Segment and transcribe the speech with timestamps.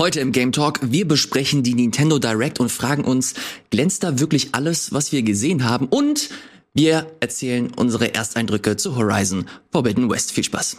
[0.00, 3.34] Heute im Game Talk, wir besprechen die Nintendo Direct und fragen uns,
[3.70, 5.88] glänzt da wirklich alles, was wir gesehen haben?
[5.88, 6.30] Und
[6.72, 10.30] wir erzählen unsere Ersteindrücke zu Horizon Forbidden West.
[10.30, 10.76] Viel Spaß.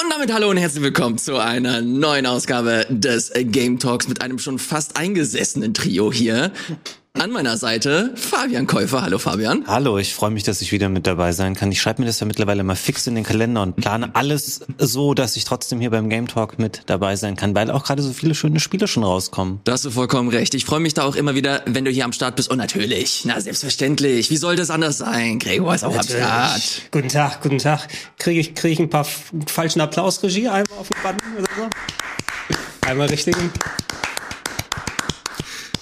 [0.00, 4.38] Und damit hallo und herzlich willkommen zu einer neuen Ausgabe des Game Talks mit einem
[4.38, 6.52] schon fast eingesessenen Trio hier.
[7.18, 9.02] An meiner Seite Fabian Käufer.
[9.02, 9.64] Hallo Fabian.
[9.66, 11.72] Hallo, ich freue mich, dass ich wieder mit dabei sein kann.
[11.72, 15.14] Ich schreibe mir das ja mittlerweile mal fix in den Kalender und plane alles so,
[15.14, 18.12] dass ich trotzdem hier beim Game Talk mit dabei sein kann, weil auch gerade so
[18.12, 19.60] viele schöne Spiele schon rauskommen.
[19.64, 20.54] Da hast du vollkommen recht.
[20.54, 22.50] Ich freue mich da auch immer wieder, wenn du hier am Start bist.
[22.50, 24.30] Und natürlich, na selbstverständlich.
[24.30, 25.40] Wie soll das anders sein?
[25.40, 26.22] Gregor ist auch natürlich.
[26.22, 26.82] am Start.
[26.92, 27.88] Guten Tag, guten Tag.
[28.20, 29.06] Kriege ich, krieg ich ein paar
[29.46, 32.88] falschen Applaus, Regie, einmal auf den Button oder so?
[32.88, 33.50] Einmal richtigen.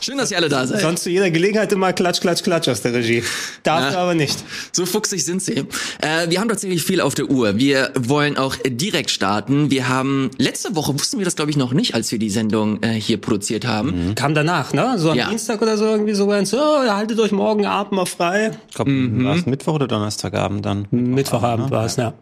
[0.06, 0.82] Schön, dass ihr alle da seid.
[0.82, 3.24] Sonst zu jeder Gelegenheit immer Klatsch, Klatsch, Klatsch aus der Regie.
[3.64, 4.38] Darf ja, aber nicht.
[4.70, 5.66] So fuchsig sind sie.
[6.00, 7.56] Äh, wir haben tatsächlich viel auf der Uhr.
[7.56, 9.68] Wir wollen auch direkt starten.
[9.72, 12.80] Wir haben, letzte Woche wussten wir das glaube ich noch nicht, als wir die Sendung
[12.84, 14.10] äh, hier produziert haben.
[14.10, 14.14] Mhm.
[14.14, 14.94] Kam danach, ne?
[14.96, 15.28] So am ja.
[15.28, 18.52] Dienstag oder so irgendwie so ganz, oh, haltet euch morgen Abend mal frei.
[18.68, 19.24] Ich glaube, mhm.
[19.24, 20.86] war es Mittwoch oder Donnerstagabend dann?
[20.92, 21.76] Mittwochabend ne?
[21.76, 22.14] war es, ja.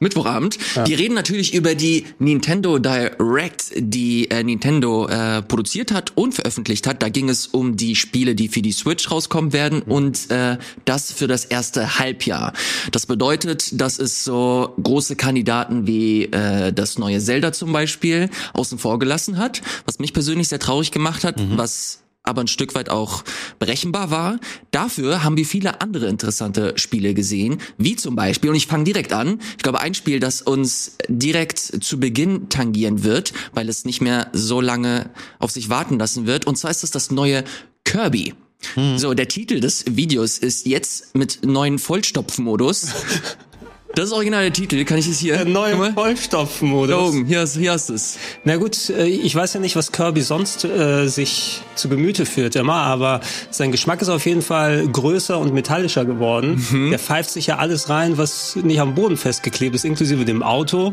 [0.00, 0.58] Mittwochabend.
[0.74, 0.86] Ja.
[0.86, 6.86] Wir reden natürlich über die Nintendo Direct, die äh, Nintendo äh, produziert hat und veröffentlicht
[6.86, 7.02] hat.
[7.02, 9.92] Da ging es um die Spiele, die für die Switch rauskommen werden mhm.
[9.92, 10.56] und äh,
[10.86, 12.54] das für das erste Halbjahr.
[12.92, 18.78] Das bedeutet, dass es so große Kandidaten wie äh, das neue Zelda zum Beispiel außen
[18.78, 21.58] vor gelassen hat, was mich persönlich sehr traurig gemacht hat, mhm.
[21.58, 23.24] was aber ein Stück weit auch
[23.58, 24.38] berechenbar war.
[24.70, 29.12] Dafür haben wir viele andere interessante Spiele gesehen, wie zum Beispiel, und ich fange direkt
[29.12, 34.00] an, ich glaube ein Spiel, das uns direkt zu Beginn tangieren wird, weil es nicht
[34.00, 37.44] mehr so lange auf sich warten lassen wird, und zwar ist das das neue
[37.84, 38.34] Kirby.
[38.74, 38.98] Hm.
[38.98, 42.88] So, der Titel des Videos ist jetzt mit neuen Vollstopfmodus
[43.94, 45.36] Das ist original der Titel, kann ich es hier?
[45.36, 46.90] Der neue Vollstoffmodus.
[46.90, 48.18] Da oben, hier hast, hier hast du es.
[48.44, 52.54] Na gut, äh, ich weiß ja nicht, was Kirby sonst äh, sich zu Gemüte führt
[52.54, 56.64] immer, aber sein Geschmack ist auf jeden Fall größer und metallischer geworden.
[56.70, 56.90] Mhm.
[56.90, 60.92] Der pfeift sich ja alles rein, was nicht am Boden festgeklebt ist, inklusive dem Auto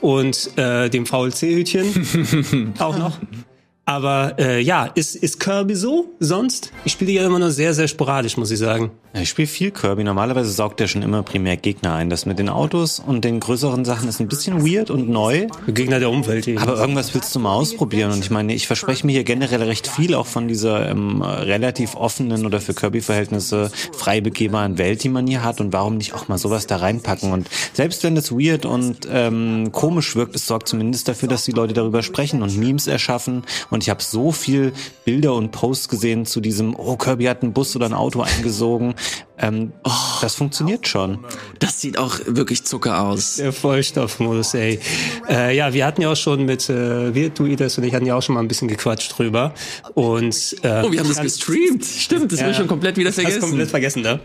[0.00, 3.18] und äh, dem VLC-Hütchen auch noch.
[3.90, 6.70] Aber äh, ja, ist, ist Kirby so sonst?
[6.84, 8.92] Ich spiele ja immer nur sehr, sehr sporadisch, muss ich sagen.
[9.12, 10.04] Ja, ich spiele viel Kirby.
[10.04, 12.08] Normalerweise saugt er schon immer primär Gegner ein.
[12.08, 15.48] Das mit den Autos und den größeren Sachen ist ein bisschen weird und neu.
[15.66, 16.46] Gegner der Umwelt.
[16.46, 16.58] Eben.
[16.58, 18.12] Aber irgendwas willst du mal ausprobieren.
[18.12, 21.96] Und ich meine, ich verspreche mir hier generell recht viel auch von dieser ähm, relativ
[21.96, 25.60] offenen oder für Kirby-Verhältnisse frei begehbaren Welt, die man hier hat.
[25.60, 27.32] Und warum nicht auch mal sowas da reinpacken?
[27.32, 31.52] Und selbst wenn es weird und ähm, komisch wirkt, es sorgt zumindest dafür, dass die
[31.52, 33.42] Leute darüber sprechen und Memes erschaffen.
[33.70, 34.72] Und ich habe so viel
[35.04, 38.94] Bilder und Posts gesehen zu diesem, oh, Kirby hat einen Bus oder ein Auto eingesogen.
[39.42, 39.90] Ähm, oh,
[40.20, 41.18] das funktioniert schon.
[41.58, 43.36] Das sieht auch wirklich Zucker aus.
[43.36, 44.78] Der Vollstoffmodus, ey.
[45.30, 48.04] Äh, ja, wir hatten ja auch schon mit, äh, wir, du, Idas und ich hatten
[48.04, 49.54] ja auch schon mal ein bisschen gequatscht drüber.
[49.94, 51.84] Und, äh, oh, wir haben das gestreamt.
[51.86, 53.40] Stimmt, das ja, habe ich schon komplett wieder vergessen.
[53.40, 54.20] Hast komplett vergessen, ne?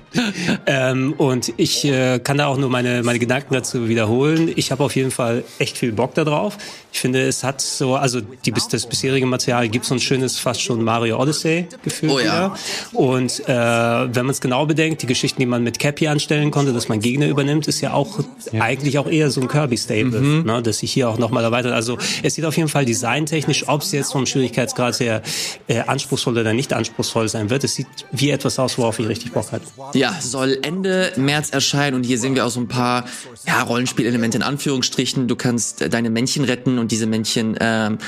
[0.65, 4.51] ähm, und ich äh, kann da auch nur meine, meine Gedanken dazu wiederholen.
[4.55, 6.57] Ich habe auf jeden Fall echt viel Bock darauf.
[6.91, 10.61] Ich finde, es hat so, also die, das bisherige Material gibt so ein schönes, fast
[10.61, 12.23] schon Mario Odyssey-Gefühl oh, ja.
[12.23, 12.57] wieder.
[12.93, 16.73] Und äh, wenn man es genau bedenkt, die Geschichten, die man mit Cappy anstellen konnte,
[16.73, 18.19] dass man Gegner übernimmt, ist ja auch
[18.51, 18.61] ja.
[18.61, 20.43] eigentlich auch eher so ein Kirby-Stable, mhm.
[20.45, 21.73] ne, dass sich hier auch nochmal erweitert.
[21.73, 25.21] Also es sieht auf jeden Fall designtechnisch, ob es jetzt vom Schwierigkeitsgrad her
[25.67, 29.31] äh, anspruchsvoll oder nicht anspruchsvoll sein wird, es sieht wie etwas aus, worauf ich richtig
[29.31, 29.65] Bock hatte.
[29.93, 33.05] Ja, soll Ende März erscheinen und hier sehen wir auch so ein paar
[33.45, 35.27] ja, Rollenspielelemente in Anführungsstrichen.
[35.27, 37.99] Du kannst äh, deine Männchen retten und diese Männchen ähm,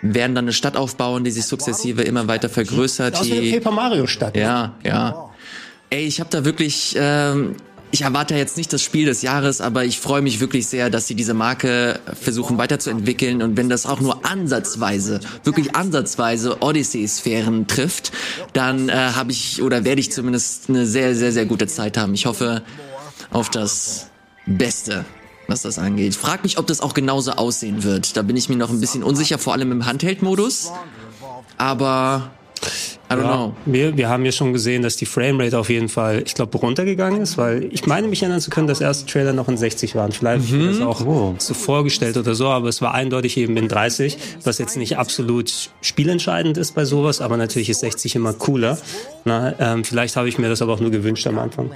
[0.00, 3.16] werden dann eine Stadt aufbauen, die sich sukzessive immer weiter vergrößert.
[3.16, 4.36] Aus der Paper Mario Stadt.
[4.36, 5.27] Ja, ja.
[5.90, 7.56] Ey, ich habe da wirklich, ähm,
[7.90, 11.06] ich erwarte jetzt nicht das Spiel des Jahres, aber ich freue mich wirklich sehr, dass
[11.06, 18.12] sie diese Marke versuchen weiterzuentwickeln und wenn das auch nur ansatzweise, wirklich ansatzweise Odyssey-Sphären trifft,
[18.52, 22.12] dann äh, habe ich oder werde ich zumindest eine sehr, sehr, sehr gute Zeit haben.
[22.12, 22.62] Ich hoffe
[23.30, 24.08] auf das
[24.46, 25.04] Beste
[25.48, 26.14] was das angeht.
[26.14, 28.16] Frag mich, ob das auch genauso aussehen wird.
[28.16, 30.70] Da bin ich mir noch ein bisschen unsicher, vor allem im Handheld-Modus.
[31.56, 32.30] Aber
[33.10, 33.54] I don't ja, know.
[33.64, 37.22] Wir, wir haben ja schon gesehen, dass die Framerate auf jeden Fall, ich glaube, runtergegangen
[37.22, 40.12] ist, weil ich meine mich erinnern zu können, dass erste Trailer noch in 60 waren.
[40.12, 40.66] Vielleicht mhm.
[40.66, 41.34] das auch oh.
[41.38, 45.70] so vorgestellt oder so, aber es war eindeutig eben in 30, was jetzt nicht absolut
[45.80, 48.78] spielentscheidend ist bei sowas, aber natürlich ist 60 immer cooler.
[49.24, 51.70] Na, ähm, vielleicht habe ich mir das aber auch nur gewünscht am Anfang.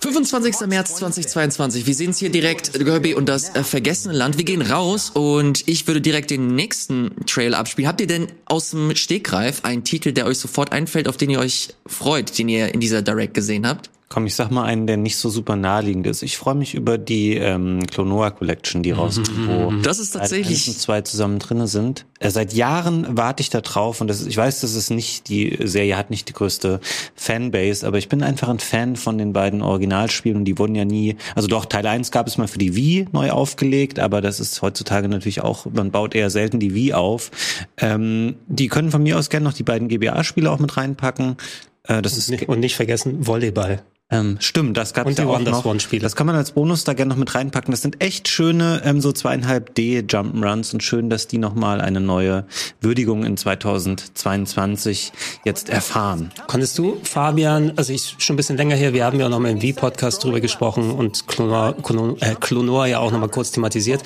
[0.00, 0.66] 25.
[0.68, 1.86] März 2022.
[1.86, 4.38] Wir sehen es hier direkt, Kirby und das äh, vergessene Land.
[4.38, 7.88] Wir gehen raus und ich würde direkt den nächsten Trail abspielen.
[7.88, 11.40] Habt ihr denn aus dem Stegreif einen Titel, der euch sofort einfällt, auf den ihr
[11.40, 13.90] euch freut, den ihr in dieser Direct gesehen habt?
[14.14, 16.22] Komm, ich sag mal einen, der nicht so super naheliegend ist.
[16.22, 20.68] Ich freue mich über die ähm, Klonoa Collection, die rauskommt, wo Das ist tatsächlich- eins
[20.68, 22.06] und zwei zusammen drinne sind.
[22.20, 25.58] Äh, seit Jahren warte ich da drauf und das ich weiß, das ist nicht die
[25.64, 26.78] Serie hat nicht die größte
[27.16, 30.84] Fanbase, aber ich bin einfach ein Fan von den beiden Originalspielen und die wurden ja
[30.84, 34.38] nie, also doch Teil 1 gab es mal für die Wii neu aufgelegt, aber das
[34.38, 37.32] ist heutzutage natürlich auch, man baut eher selten die Wii auf.
[37.78, 41.36] Ähm, die können von mir aus gerne noch die beiden GBA-Spiele auch mit reinpacken.
[41.82, 43.82] Äh, das ist Nicht, und nicht vergessen, Volleyball.
[44.10, 45.76] Ähm, stimmt, das gab es ja auch noch.
[46.00, 47.70] Das kann man als Bonus da gerne noch mit reinpacken.
[47.70, 52.00] Das sind echt schöne ähm, so zweieinhalb D Jump'n'Runs und schön, dass die nochmal eine
[52.00, 52.44] neue
[52.82, 55.10] Würdigung in 2022
[55.46, 56.30] jetzt erfahren.
[56.46, 59.52] Konntest du, Fabian, also ich schon ein bisschen länger her, wir haben ja auch nochmal
[59.52, 64.02] im V-Podcast drüber gesprochen und Clonor, Clonor, äh, Clonor ja auch nochmal kurz thematisiert.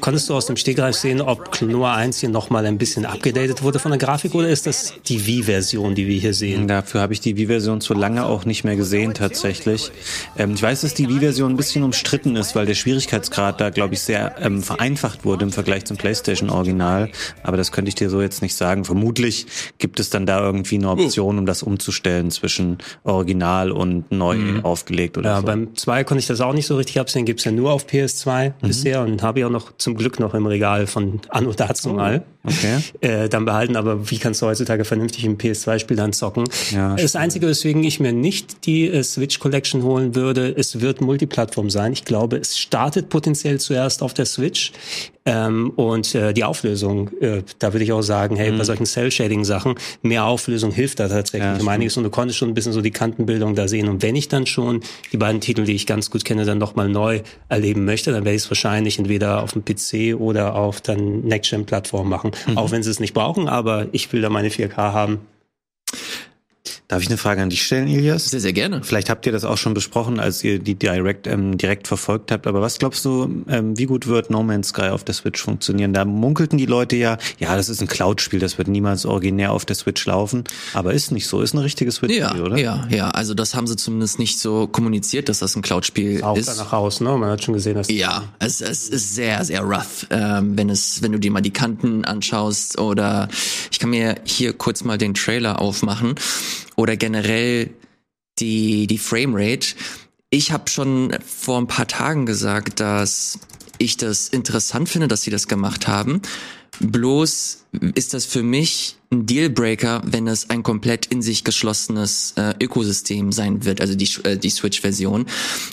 [0.00, 3.78] Konntest du aus dem Stegreif sehen, ob Clonor 1 hier nochmal ein bisschen abgedatet wurde
[3.78, 6.66] von der Grafik oder ist das die V-Version, die wir hier sehen?
[6.68, 9.41] Dafür habe ich die Wii-Version zu lange auch nicht mehr gesehen tatsächlich.
[10.36, 13.94] Ähm, ich weiß, dass die Wii-Version ein bisschen umstritten ist, weil der Schwierigkeitsgrad da, glaube
[13.94, 17.10] ich, sehr ähm, vereinfacht wurde im Vergleich zum PlayStation-Original.
[17.42, 18.84] Aber das könnte ich dir so jetzt nicht sagen.
[18.84, 19.46] Vermutlich
[19.78, 25.18] gibt es dann da irgendwie eine Option, um das umzustellen zwischen Original und neu aufgelegt
[25.18, 25.46] oder Ja, so.
[25.46, 28.52] beim 2 konnte ich das auch nicht so richtig absehen, gibt's ja nur auf PS2
[28.60, 32.22] bisher und habe ich auch noch zum Glück noch im Regal von Anno dazu mal.
[32.44, 32.78] Okay.
[33.00, 36.44] Äh, dann behalten, aber wie kannst du heutzutage vernünftig ein PS2-Spiel dann zocken?
[36.70, 41.00] Ja, das Einzige, weswegen ich mir nicht die äh, Switch Collection holen würde, es wird
[41.00, 41.92] Multiplattform sein.
[41.92, 44.72] Ich glaube, es startet potenziell zuerst auf der Switch.
[45.24, 49.76] Ähm, und äh, die Auflösung, äh, da würde ich auch sagen, hey, bei solchen Cell-Shading-Sachen,
[50.02, 52.80] mehr Auflösung hilft da tatsächlich Ja, um einiges und du konntest schon ein bisschen so
[52.80, 53.88] die Kantenbildung da sehen.
[53.88, 54.80] Und wenn ich dann schon
[55.12, 58.34] die beiden Titel, die ich ganz gut kenne, dann nochmal neu erleben möchte, dann werde
[58.34, 62.31] ich es wahrscheinlich entweder auf dem PC oder auf dann Next-Gen-Plattform machen.
[62.54, 65.20] Auch wenn sie es nicht brauchen, aber ich will da meine 4K haben.
[66.92, 68.26] Darf ich eine Frage an dich stellen, Ilias?
[68.26, 68.82] Sehr, sehr gerne.
[68.84, 72.46] Vielleicht habt ihr das auch schon besprochen, als ihr die Direct ähm, direkt verfolgt habt.
[72.46, 75.94] Aber was glaubst du, ähm, wie gut wird No Man's Sky auf der Switch funktionieren?
[75.94, 79.64] Da munkelten die Leute ja, ja, das ist ein Cloud-Spiel, das wird niemals originär auf
[79.64, 80.44] der Switch laufen.
[80.74, 82.58] Aber ist nicht so, ist ein richtiges Switch-Spiel, Ja, oder?
[82.58, 83.08] ja, ja.
[83.08, 86.48] Also das haben sie zumindest nicht so kommuniziert, dass das ein Cloud-Spiel Auch ist.
[86.48, 87.16] danach raus, ne?
[87.16, 91.00] Man hat schon gesehen, dass Ja, es, es ist sehr, sehr rough, ähm, wenn es,
[91.00, 93.28] wenn du dir mal die Kanten anschaust oder
[93.70, 96.16] ich kann mir hier kurz mal den Trailer aufmachen
[96.76, 97.70] oder generell
[98.38, 99.74] die die Framerate.
[100.30, 103.38] Ich habe schon vor ein paar Tagen gesagt, dass
[103.78, 106.22] ich das interessant finde, dass sie das gemacht haben.
[106.80, 107.64] Bloß
[107.94, 113.30] ist das für mich ein Dealbreaker, wenn es ein komplett in sich geschlossenes äh, Ökosystem
[113.30, 115.26] sein wird, also die, äh, die Switch-Version.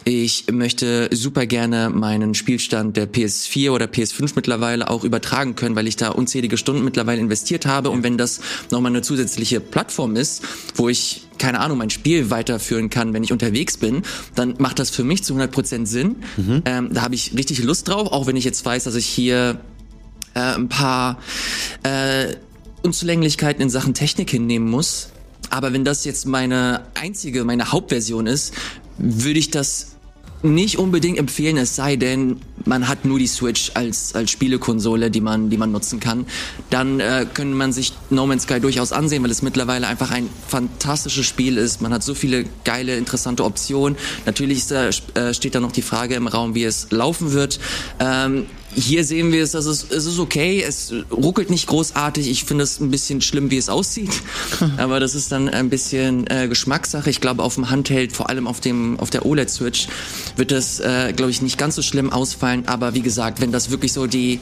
[0.04, 5.88] Ich möchte super gerne meinen Spielstand der PS4 oder PS5 mittlerweile auch übertragen können, weil
[5.88, 7.90] ich da unzählige Stunden mittlerweile investiert habe.
[7.90, 10.44] Und wenn das nochmal eine zusätzliche Plattform ist,
[10.76, 14.02] wo ich keine Ahnung, mein Spiel weiterführen kann, wenn ich unterwegs bin,
[14.36, 16.18] dann macht das für mich zu 100% Sinn.
[16.66, 19.62] Ähm, da habe ich richtig Lust drauf, auch wenn ich jetzt weiß, dass ich hier
[20.40, 21.18] äh, ein paar
[21.84, 22.36] äh,
[22.84, 25.10] Unzulänglichkeiten in Sachen Technik hinnehmen muss.
[25.50, 28.54] Aber wenn das jetzt meine einzige, meine Hauptversion ist,
[28.98, 29.88] würde ich das
[30.42, 35.20] nicht unbedingt empfehlen, es sei denn, man hat nur die Switch als, als Spielekonsole, die
[35.20, 36.26] man, die man nutzen kann.
[36.70, 40.30] Dann äh, könnte man sich No Man's Sky durchaus ansehen, weil es mittlerweile einfach ein
[40.48, 41.82] fantastisches Spiel ist.
[41.82, 43.98] Man hat so viele geile, interessante Optionen.
[44.26, 47.60] Natürlich ist da, äh, steht da noch die Frage im Raum, wie es laufen wird.
[48.00, 48.46] Ähm,
[48.76, 52.30] hier sehen wir es, dass es, es ist okay, es ruckelt nicht großartig.
[52.30, 54.22] Ich finde es ein bisschen schlimm, wie es aussieht.
[54.78, 57.10] Aber das ist dann ein bisschen äh, Geschmackssache.
[57.10, 59.88] Ich glaube, auf dem Handheld, vor allem auf dem auf der OLED-Switch,
[60.36, 62.68] wird das, äh, glaube ich, nicht ganz so schlimm ausfallen.
[62.68, 64.40] Aber wie gesagt, wenn das wirklich so die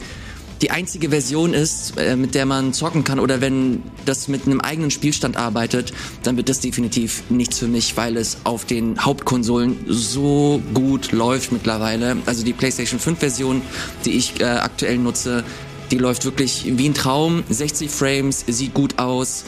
[0.62, 4.60] die einzige Version ist, äh, mit der man zocken kann, oder wenn das mit einem
[4.60, 9.76] eigenen Spielstand arbeitet, dann wird das definitiv nichts für mich, weil es auf den Hauptkonsolen
[9.86, 12.16] so gut läuft mittlerweile.
[12.26, 13.62] Also die PlayStation 5 Version,
[14.04, 15.44] die ich äh, aktuell nutze,
[15.90, 17.44] die läuft wirklich wie ein Traum.
[17.48, 19.44] 60 Frames, sieht gut aus.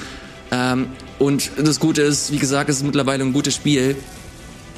[0.53, 0.87] Ähm,
[1.19, 3.97] und das Gute ist, wie gesagt, es ist mittlerweile ein gutes Spiel.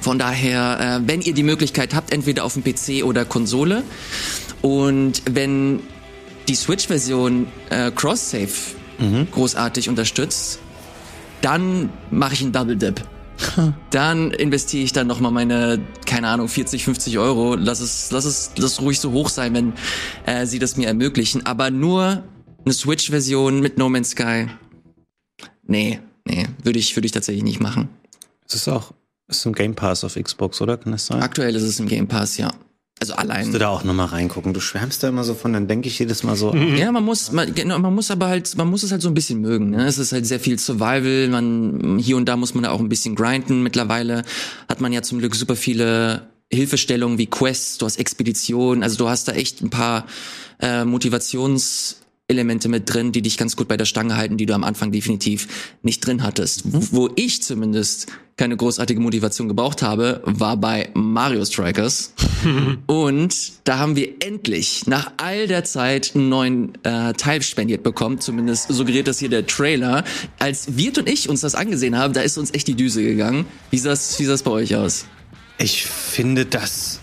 [0.00, 3.84] Von daher, äh, wenn ihr die Möglichkeit habt, entweder auf dem PC oder Konsole.
[4.60, 5.80] Und wenn
[6.48, 8.48] die Switch-Version äh, Cross-Save
[9.32, 10.60] großartig unterstützt,
[11.40, 13.02] dann mache ich einen Double Dip.
[13.90, 17.56] dann investiere ich dann nochmal meine, keine Ahnung, 40, 50 Euro.
[17.56, 19.72] Lass es, lass es, lass ruhig so hoch sein, wenn
[20.26, 21.44] äh, sie das mir ermöglichen.
[21.46, 22.22] Aber nur
[22.64, 24.46] eine Switch-Version mit No Man's Sky.
[25.66, 27.88] Nee, nee, würde ich, würde ich tatsächlich nicht machen.
[28.46, 28.92] Es ist auch,
[29.26, 30.76] es ist im Game Pass auf Xbox, oder?
[30.76, 31.22] Kann das sein?
[31.22, 32.52] Aktuell ist es im Game Pass, ja.
[33.02, 33.40] Also allein.
[33.40, 34.54] Musst du da auch nochmal reingucken.
[34.54, 36.52] Du schwärmst da immer so von, dann denke ich jedes Mal so.
[36.52, 36.76] Mhm.
[36.76, 39.14] Ja, man muss, man, genau, man muss aber halt, man muss es halt so ein
[39.14, 39.70] bisschen mögen.
[39.70, 39.86] Ne?
[39.86, 41.26] Es ist halt sehr viel Survival.
[41.26, 43.64] Man hier und da muss man da auch ein bisschen grinden.
[43.64, 44.22] Mittlerweile
[44.68, 49.08] hat man ja zum Glück super viele Hilfestellungen wie Quests, du hast Expeditionen, also du
[49.08, 50.06] hast da echt ein paar
[50.60, 51.96] äh, Motivations
[52.28, 54.92] Elemente mit drin, die dich ganz gut bei der Stange halten, die du am Anfang
[54.92, 55.48] definitiv
[55.82, 56.62] nicht drin hattest.
[56.64, 62.14] Wo ich zumindest keine großartige Motivation gebraucht habe, war bei Mario Strikers.
[62.86, 68.20] Und da haben wir endlich nach all der Zeit einen neuen äh, Teil spendiert bekommen.
[68.20, 70.04] Zumindest suggeriert das hier der Trailer.
[70.38, 73.46] Als Wirt und ich uns das angesehen haben, da ist uns echt die Düse gegangen.
[73.70, 75.04] Wie sah es wie sah's bei euch aus?
[75.58, 77.01] Ich finde das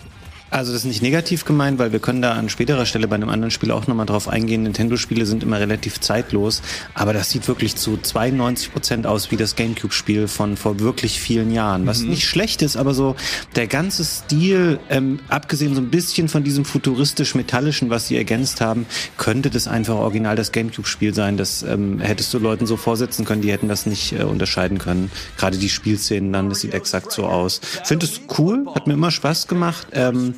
[0.50, 3.28] also das ist nicht negativ gemeint, weil wir können da an späterer Stelle bei einem
[3.28, 4.62] anderen Spiel auch nochmal drauf eingehen.
[4.62, 6.62] Nintendo-Spiele sind immer relativ zeitlos,
[6.94, 11.50] aber das sieht wirklich zu 92 Prozent aus wie das GameCube-Spiel von vor wirklich vielen
[11.50, 11.86] Jahren.
[11.86, 12.10] Was mhm.
[12.10, 13.16] nicht schlecht ist, aber so
[13.56, 18.86] der ganze Stil, ähm, abgesehen so ein bisschen von diesem futuristisch-metallischen, was sie ergänzt haben,
[19.16, 21.36] könnte das einfach original das GameCube-Spiel sein.
[21.36, 25.10] Das ähm, hättest du Leuten so vorsetzen können, die hätten das nicht äh, unterscheiden können.
[25.36, 27.60] Gerade die Spielszenen dann, das sieht exakt so aus.
[27.84, 29.88] Finde es cool, hat mir immer Spaß gemacht.
[29.92, 30.34] Ähm, ähm,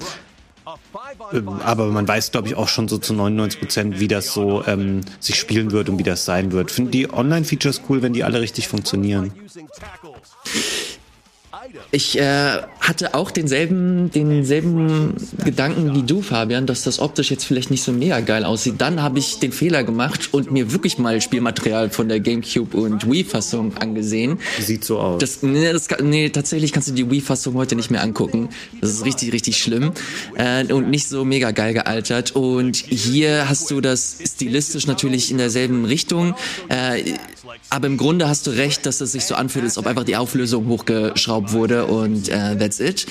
[1.64, 5.00] aber man weiß, glaube ich, auch schon so zu 99 Prozent, wie das so ähm,
[5.20, 6.70] sich spielen wird und wie das sein wird.
[6.70, 9.32] Finde die Online-Features cool, wenn die alle richtig funktionieren.
[11.90, 15.14] Ich äh, hatte auch denselben, denselben
[15.44, 18.74] Gedanken wie du, Fabian, dass das optisch jetzt vielleicht nicht so mega geil aussieht.
[18.78, 23.10] Dann habe ich den Fehler gemacht und mir wirklich mal Spielmaterial von der GameCube und
[23.10, 24.38] Wii-Fassung angesehen.
[24.60, 25.20] Sieht so aus.
[25.20, 28.48] Das, nee, das, nee, tatsächlich kannst du die Wii-Fassung heute nicht mehr angucken.
[28.80, 29.92] Das ist richtig, richtig schlimm
[30.36, 32.32] äh, und nicht so mega geil gealtert.
[32.32, 36.34] Und hier hast du das stilistisch natürlich in derselben Richtung.
[36.68, 37.14] Äh,
[37.70, 40.16] aber im Grunde hast du recht, dass es sich so anfühlt, als ob einfach die
[40.16, 43.06] Auflösung hochgeschraubt wurde und äh, that's it.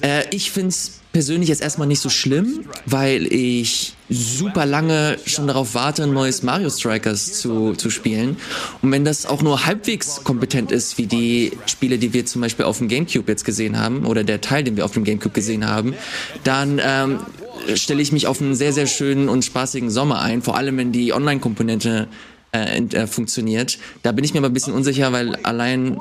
[0.00, 5.74] Äh, ich find's persönlich jetzt erstmal nicht so schlimm, weil ich super lange schon darauf
[5.74, 8.36] warte, ein neues Mario Strikers zu, zu spielen.
[8.80, 12.64] Und wenn das auch nur halbwegs kompetent ist, wie die Spiele, die wir zum Beispiel
[12.64, 15.68] auf dem Gamecube jetzt gesehen haben, oder der Teil, den wir auf dem Gamecube gesehen
[15.68, 15.94] haben,
[16.44, 17.18] dann ähm,
[17.74, 20.42] stelle ich mich auf einen sehr, sehr schönen und spaßigen Sommer ein.
[20.42, 22.08] Vor allem, wenn die Online-Komponente
[22.54, 23.78] äh, äh, funktioniert.
[24.02, 25.98] Da bin ich mir aber ein bisschen unsicher, weil allein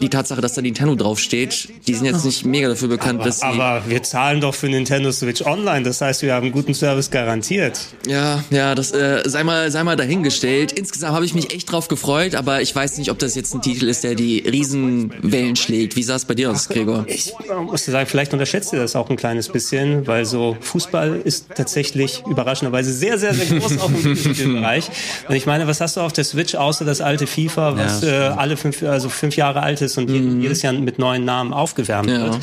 [0.00, 3.40] die Tatsache, dass da Nintendo draufsteht, die sind jetzt nicht mega dafür bekannt, aber, dass
[3.40, 3.46] sie...
[3.46, 7.80] Aber wir zahlen doch für Nintendo Switch Online, das heißt, wir haben guten Service garantiert.
[8.06, 10.72] Ja, ja, das äh, sei mal sei mal dahingestellt.
[10.72, 13.62] Insgesamt habe ich mich echt drauf gefreut, aber ich weiß nicht, ob das jetzt ein
[13.62, 15.96] Titel ist, der die Riesenwellen schlägt.
[15.96, 17.04] Wie sah es bei dir aus, Gregor?
[17.08, 21.46] Ich muss sagen, vielleicht unterschätzt ihr das auch ein kleines bisschen, weil so Fußball ist
[21.54, 24.90] tatsächlich überraschenderweise sehr, sehr, sehr groß auch im Videospielbereich.
[25.28, 28.32] Und ich meine, was hast du auf der Switch außer das alte FIFA, was ja,
[28.32, 30.40] äh, alle fünf, also fünf Jahre alt ist und mhm.
[30.40, 32.24] jedes Jahr mit neuen Namen aufgewärmt ja.
[32.24, 32.38] wird.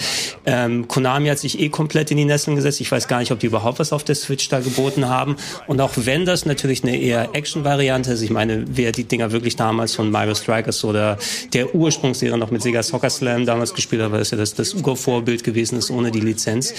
[0.46, 2.82] Ähm, Konami hat sich eh komplett in die Nesseln gesetzt.
[2.82, 5.36] Ich weiß gar nicht, ob die überhaupt was auf der Switch da geboten haben.
[5.68, 9.56] Und auch wenn das natürlich eine eher Action-Variante ist, ich meine, wer die Dinger wirklich
[9.56, 11.18] damals von Mario Strikers oder
[11.54, 14.74] der Ursprungsserie noch mit Sega Soccer Slam damals gespielt hat, weil das ja das, das
[14.74, 16.74] Urvorbild gewesen ist ohne die Lizenz.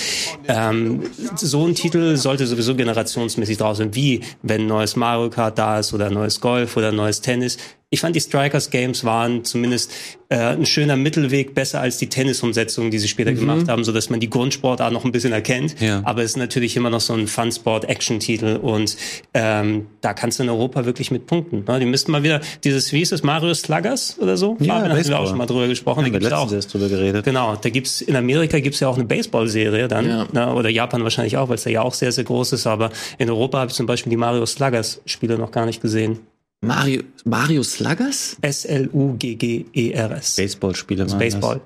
[0.49, 1.03] Ähm,
[1.37, 6.11] so ein Titel sollte sowieso generationsmäßig draußen, wie wenn neues Mario Kart da ist oder
[6.11, 7.59] neues Golf oder neues Tennis
[7.91, 9.93] ich fand die Strikers Games waren zumindest
[10.29, 13.39] äh, ein schöner Mittelweg, besser als die Tennisumsetzungen, die sie später mhm.
[13.39, 15.81] gemacht haben, so dass man die Grundsportart noch ein bisschen erkennt.
[15.81, 16.03] Ja.
[16.05, 18.97] Aber es ist natürlich immer noch so ein Fun-Sport-Action-Titel und
[19.35, 21.63] ähm, da kannst du in Europa wirklich mit punkten.
[21.65, 21.79] Ne?
[21.79, 24.57] Die müssten mal wieder dieses, wie ist es, Mario Sluggers oder so?
[24.59, 26.05] Ja, da haben wir auch schon mal drüber gesprochen.
[26.07, 27.25] Ja, da gibt's auch, drüber geredet.
[27.25, 30.27] Genau, da gibt's in Amerika gibt's ja auch eine Baseball-Serie dann, ja.
[30.33, 30.53] ne?
[30.55, 32.67] oder Japan wahrscheinlich auch, weil es da ja auch sehr, sehr groß ist.
[32.67, 36.19] Aber in Europa habe ich zum Beispiel die Mario Sluggers-Spiele noch gar nicht gesehen.
[36.67, 38.37] Mario, Mario Sluggers?
[38.41, 40.37] S-L-U-G-G-E-R-S.
[40.37, 41.05] Baseballspiele.
[41.05, 41.61] Also Baseball.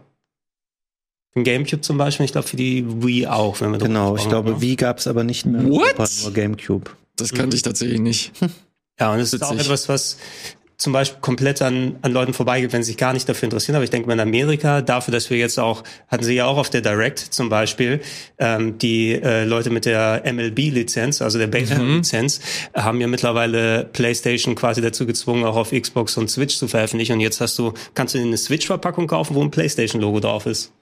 [1.32, 3.60] Für Gamecube zum Beispiel, ich glaube für die Wii auch.
[3.60, 4.60] Wenn wir genau, ich glaube haben.
[4.60, 5.64] Wii gab es aber nicht mehr.
[5.64, 5.98] What?
[5.98, 6.90] Europa, nur Gamecube.
[7.16, 7.54] Das kannte mhm.
[7.54, 8.32] ich tatsächlich nicht.
[8.98, 10.16] Ja, und es ist auch etwas, was
[10.80, 13.76] zum Beispiel komplett an, an Leuten vorbeigeht, wenn sie sich gar nicht dafür interessieren.
[13.76, 16.56] Aber ich denke mal in Amerika, dafür, dass wir jetzt auch, hatten sie ja auch
[16.56, 18.00] auf der Direct zum Beispiel,
[18.38, 22.40] ähm, die äh, Leute mit der MLB-Lizenz, also der Baseball-Lizenz,
[22.74, 22.82] mhm.
[22.82, 27.12] haben ja mittlerweile PlayStation quasi dazu gezwungen, auch auf Xbox und Switch zu veröffentlichen.
[27.12, 30.72] Und jetzt hast du, kannst du eine Switch-Verpackung kaufen, wo ein PlayStation-Logo drauf ist.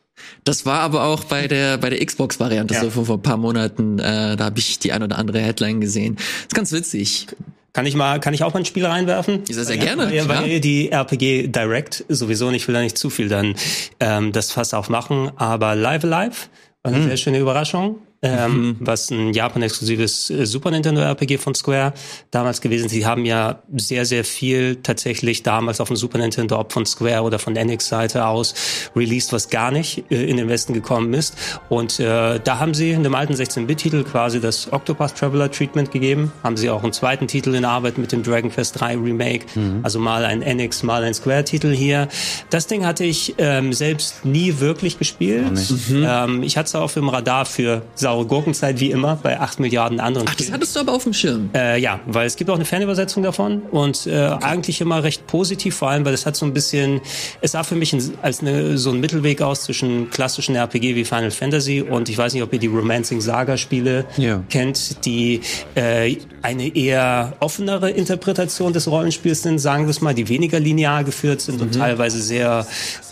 [0.45, 2.81] Das war aber auch bei der bei der Xbox-Variante ja.
[2.81, 3.99] so vor, vor ein paar Monaten.
[3.99, 6.17] Äh, da habe ich die ein oder andere Headline gesehen.
[6.17, 7.29] Das ist ganz witzig.
[7.73, 9.45] Kann ich mal, kann ich auch mal ein Spiel reinwerfen?
[9.47, 10.15] Sehr, sehr gerne.
[10.15, 10.59] Ja, weil ja.
[10.59, 13.55] die RPG Direct sowieso nicht, will da nicht zu viel dann
[14.01, 15.31] ähm, das Fass aufmachen.
[15.37, 16.49] Aber Live Alive
[16.83, 17.09] war eine hm.
[17.09, 17.97] sehr schöne Überraschung.
[18.21, 18.77] Ähm, mhm.
[18.81, 21.95] was ein Japan-exklusives äh, Super Nintendo RPG von Square
[22.31, 22.89] damals gewesen.
[22.89, 27.23] Sie haben ja sehr, sehr viel tatsächlich damals auf dem Super Nintendo, ob von Square
[27.23, 28.55] oder von NX-Seite aus,
[28.97, 31.37] released, was gar nicht äh, in den Westen gekommen ist.
[31.69, 36.33] Und äh, da haben sie in dem alten 16-Bit-Titel quasi das Octopath Traveler Treatment gegeben.
[36.43, 39.47] Haben sie auch einen zweiten Titel in Arbeit mit dem Dragon Quest 3 Remake.
[39.55, 39.81] Mhm.
[39.85, 42.09] Also mal ein NX, mal ein Square-Titel hier.
[42.51, 45.53] Das Ding hatte ich ähm, selbst nie wirklich gespielt.
[45.89, 46.05] Mhm.
[46.05, 50.01] Ähm, ich hatte es auf dem Radar für saure Gurkenzeit wie immer bei acht Milliarden
[50.01, 51.51] anderen Ach, das hattest du aber auf dem Schirm.
[51.55, 54.45] Äh, ja, weil es gibt auch eine Fernübersetzung davon und äh, okay.
[54.45, 57.03] eigentlich immer recht positiv, vor allem, weil es hat so ein bisschen,
[57.43, 61.31] es sah für mich als eine, so ein Mittelweg aus zwischen klassischen RPG wie Final
[61.31, 64.43] Fantasy und ich weiß nicht, ob ihr die Romancing Saga Spiele ja.
[64.49, 65.43] kennt, die
[65.75, 71.05] äh, eine eher offenere Interpretation des Rollenspiels sind, sagen wir es mal, die weniger linear
[71.05, 71.63] geführt sind mhm.
[71.63, 72.67] und teilweise sehr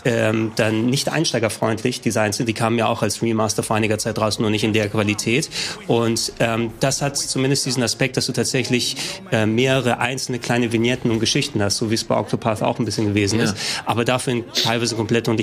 [0.05, 2.47] ähm, dann nicht einsteigerfreundlich designt sind.
[2.47, 5.49] Die kamen ja auch als Remaster vor einiger Zeit raus, nur nicht in der Qualität.
[5.87, 8.95] Und ähm, das hat zumindest diesen Aspekt, dass du tatsächlich
[9.31, 12.85] äh, mehrere einzelne kleine Vignetten und Geschichten hast, so wie es bei Octopath auch ein
[12.85, 13.45] bisschen gewesen ja.
[13.45, 13.55] ist.
[13.85, 15.39] Aber dafür in teilweise komplett un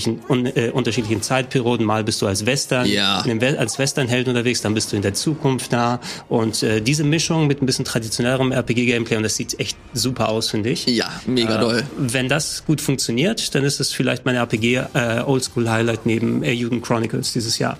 [0.46, 1.84] äh, unterschiedlichen Zeitperioden.
[1.86, 3.24] Mal bist du als Western, ja.
[3.24, 6.00] We als Westernheld unterwegs, dann bist du in der Zukunft da.
[6.28, 10.50] Und äh, diese Mischung mit ein bisschen traditionellerem RPG-Gameplay, und das sieht echt super aus,
[10.50, 10.86] finde ich.
[10.86, 11.82] Ja, mega äh, doll.
[11.96, 16.52] Wenn das gut funktioniert, dann ist es vielleicht mein RPG äh, Oldschool Highlight neben äh,
[16.52, 17.78] Juden Chronicles dieses Jahr.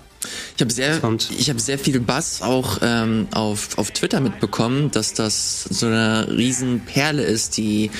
[0.56, 1.00] Ich habe sehr,
[1.38, 6.28] ich habe sehr viel Bass auch ähm, auf auf Twitter mitbekommen, dass das so eine
[6.30, 7.90] Riesenperle ist, die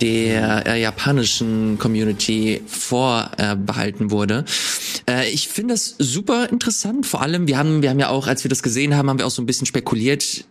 [0.00, 4.44] der äh, japanischen Community vorbehalten wurde.
[5.08, 7.06] Äh, ich finde das super interessant.
[7.06, 9.26] Vor allem, wir haben, wir haben ja auch, als wir das gesehen haben, haben wir
[9.26, 10.44] auch so ein bisschen spekuliert,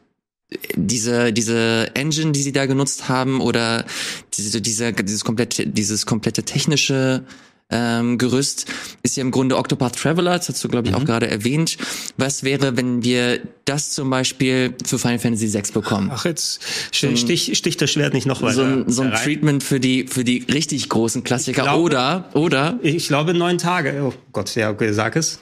[0.76, 3.86] diese diese Engine, die sie da genutzt haben oder
[4.34, 7.24] diese diese dieses komplette dieses komplette technische
[7.70, 8.66] ähm, Gerüst
[9.04, 11.02] ist ja im Grunde Octopath Traveler, das hast du, glaube ich, mhm.
[11.02, 11.78] auch gerade erwähnt.
[12.16, 16.10] Was wäre, wenn wir das zum Beispiel für Final Fantasy VI bekommen?
[16.14, 16.62] Ach, jetzt
[16.94, 18.54] so ein, stich, stich das Schwert nicht noch weiter.
[18.54, 21.64] So ein, so ein Treatment für die, für die richtig großen Klassiker.
[21.64, 22.80] Glaube, oder, oder?
[22.84, 24.02] Ich glaube neun Tage.
[24.02, 25.40] Oh Gott, ja, okay, sag es.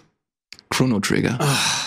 [0.70, 1.38] Chrono Trigger.
[1.40, 1.85] Ach.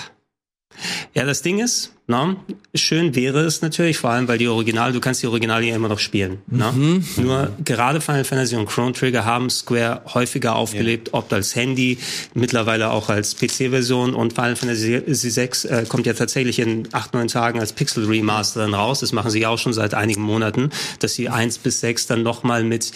[1.18, 2.37] Ja, das Ding ist, na,
[2.76, 5.88] schön wäre es natürlich, vor allem weil die Original, du kannst die Originale ja immer
[5.88, 6.38] noch spielen.
[6.46, 7.04] Mhm.
[7.16, 11.14] Nur gerade Final Fantasy und Chrono Trigger haben Square häufiger aufgelebt, ja.
[11.14, 11.98] ob als Handy,
[12.34, 17.26] mittlerweile auch als PC-Version und Final Fantasy VI äh, kommt ja tatsächlich in acht, neun
[17.26, 19.00] Tagen als Pixel Remaster dann raus.
[19.00, 20.70] Das machen sie auch schon seit einigen Monaten,
[21.00, 22.92] dass sie eins bis sechs dann nochmal mit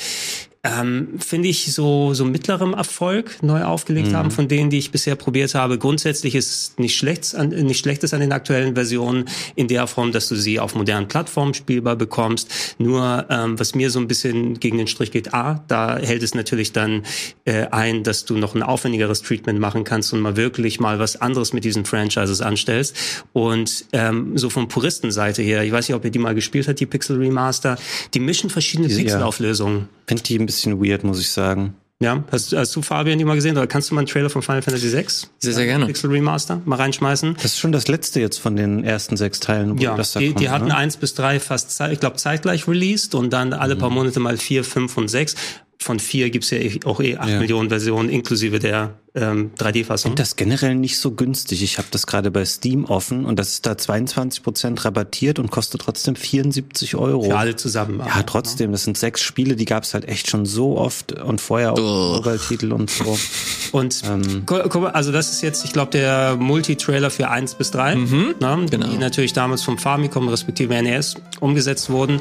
[0.64, 4.16] ähm, finde ich so so mittlerem Erfolg neu aufgelegt mhm.
[4.16, 5.76] haben von denen, die ich bisher probiert habe.
[5.76, 9.24] Grundsätzlich ist nicht schlecht an, nicht schlechtes an den aktuellen Versionen
[9.56, 12.76] in der Form, dass du sie auf modernen Plattformen spielbar bekommst.
[12.78, 16.34] Nur ähm, was mir so ein bisschen gegen den Strich geht, a, da hält es
[16.34, 17.02] natürlich dann
[17.44, 21.20] äh, ein, dass du noch ein aufwendigeres Treatment machen kannst und mal wirklich mal was
[21.20, 22.96] anderes mit diesen Franchises anstellst.
[23.32, 26.78] Und ähm, so von Puristenseite her, ich weiß nicht, ob ihr die mal gespielt hat,
[26.78, 27.76] die Pixel Remaster,
[28.14, 29.88] die mischen verschiedene Pixelauflösungen.
[30.08, 31.74] Ein bisschen weird, muss ich sagen.
[32.02, 33.56] Ja, hast, hast du Fabian die mal gesehen?
[33.56, 35.04] Oder kannst du mal einen Trailer von Final Fantasy VI?
[35.38, 35.86] Sehr, sehr gerne.
[35.86, 37.34] Pixel Remaster mal reinschmeißen.
[37.34, 39.78] Das ist schon das letzte jetzt von den ersten sechs Teilen.
[39.78, 40.76] ja, das da die, kommt, die hatten ne?
[40.76, 43.78] eins bis drei fast, ich glaube, zeitgleich released und dann alle mhm.
[43.78, 45.36] paar Monate mal vier, fünf und sechs
[45.82, 47.38] von vier gibt's ja eh, auch eh acht ja.
[47.38, 50.12] Millionen Versionen inklusive der ähm, 3D-Fassung.
[50.12, 51.62] Ich das generell nicht so günstig.
[51.62, 55.50] Ich habe das gerade bei Steam offen und das ist da 22 Prozent rabattiert und
[55.50, 57.24] kostet trotzdem 74 Euro.
[57.24, 57.98] Für alle zusammen.
[57.98, 58.70] Ja, aber, trotzdem.
[58.70, 58.72] Ne?
[58.72, 62.72] Das sind sechs Spiele, die gab's halt echt schon so oft und vorher auch Mobile-Titel
[62.72, 63.18] und so.
[63.72, 64.44] Und ähm.
[64.92, 68.86] also das ist jetzt, ich glaube, der Multi-Trailer für eins bis drei, mhm, ne, genau.
[68.86, 72.20] die natürlich damals vom Famicom respektive NES umgesetzt wurden.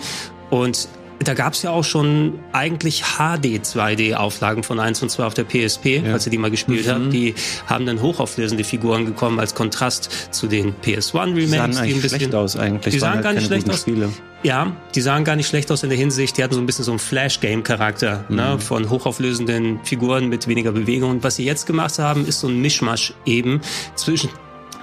[0.49, 0.87] Und
[1.23, 5.43] da gab es ja auch schon eigentlich HD 2D-Auflagen von 1 und 2 auf der
[5.43, 6.13] PSP, ja.
[6.13, 6.91] als ihr die mal gespielt mhm.
[6.91, 7.13] habt.
[7.13, 7.35] Die
[7.67, 11.35] haben dann hochauflösende Figuren gekommen als Kontrast zu den PS1 Remakes.
[11.35, 12.93] Die sahen die ein bisschen, schlecht aus eigentlich.
[12.93, 13.81] Die sahen halt gar nicht schlecht aus.
[13.81, 14.09] Spiele.
[14.43, 16.37] Ja, die sahen gar nicht schlecht aus in der Hinsicht.
[16.37, 18.35] Die hatten so ein bisschen so einen Flash-Game-Charakter ne, mhm.
[18.35, 21.11] ne, von hochauflösenden Figuren mit weniger Bewegung.
[21.11, 23.61] Und was sie jetzt gemacht haben, ist so ein Mischmasch eben
[23.95, 24.29] zwischen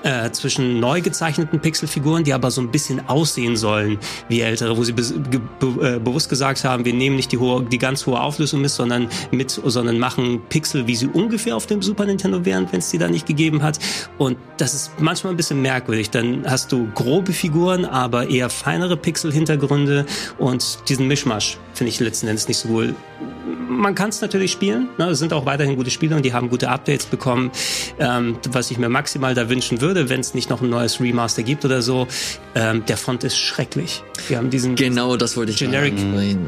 [0.03, 4.85] äh, zwischen neu gezeichneten Pixelfiguren, die aber so ein bisschen aussehen sollen wie ältere, wo
[4.85, 5.03] sie be
[5.61, 8.71] be äh, bewusst gesagt haben, wir nehmen nicht die, hohe, die ganz hohe Auflösung mit,
[8.71, 12.91] sondern mit, sondern machen Pixel, wie sie ungefähr auf dem Super Nintendo wären, wenn es
[12.91, 13.79] die da nicht gegeben hat.
[14.19, 16.11] Und das ist manchmal ein bisschen merkwürdig.
[16.11, 20.07] Dann hast du grobe Figuren, aber eher feinere Pixel-Hintergründe
[20.39, 22.95] und diesen Mischmasch finde ich letzten Endes nicht so cool
[23.69, 24.89] man kann es natürlich spielen.
[24.99, 25.11] Ne?
[25.11, 27.51] Es sind auch weiterhin gute Spiele und die haben gute Updates bekommen.
[27.99, 31.43] Ähm, was ich mir maximal da wünschen würde, wenn es nicht noch ein neues Remaster
[31.43, 32.07] gibt oder so,
[32.55, 34.03] ähm, der Font ist schrecklich.
[34.27, 35.95] Wir haben diesen genau das wollte ich generic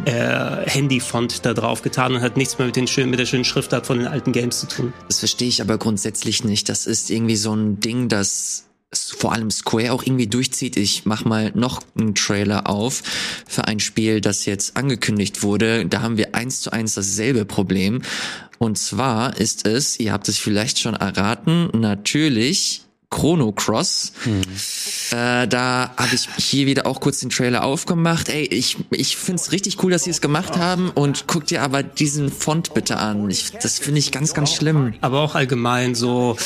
[0.06, 3.44] äh, Handy-Font da drauf getan und hat nichts mehr mit, den schönen, mit der schönen
[3.44, 4.92] Schriftart von den alten Games zu tun.
[5.08, 6.68] Das verstehe ich aber grundsätzlich nicht.
[6.68, 10.76] Das ist irgendwie so ein Ding, das vor allem Square auch irgendwie durchzieht.
[10.76, 13.02] Ich mach mal noch einen Trailer auf
[13.46, 15.86] für ein Spiel, das jetzt angekündigt wurde.
[15.86, 18.02] Da haben wir eins zu eins dasselbe Problem.
[18.58, 24.12] Und zwar ist es, ihr habt es vielleicht schon erraten, natürlich Chrono Cross.
[24.24, 24.42] Mhm.
[25.10, 28.28] Äh, da habe ich hier wieder auch kurz den Trailer aufgemacht.
[28.28, 31.82] Ey, ich, ich find's richtig cool, dass sie es gemacht haben und guck dir aber
[31.82, 33.28] diesen Font bitte an.
[33.28, 34.94] Ich, das finde ich ganz, ganz schlimm.
[35.00, 36.36] Aber auch allgemein so,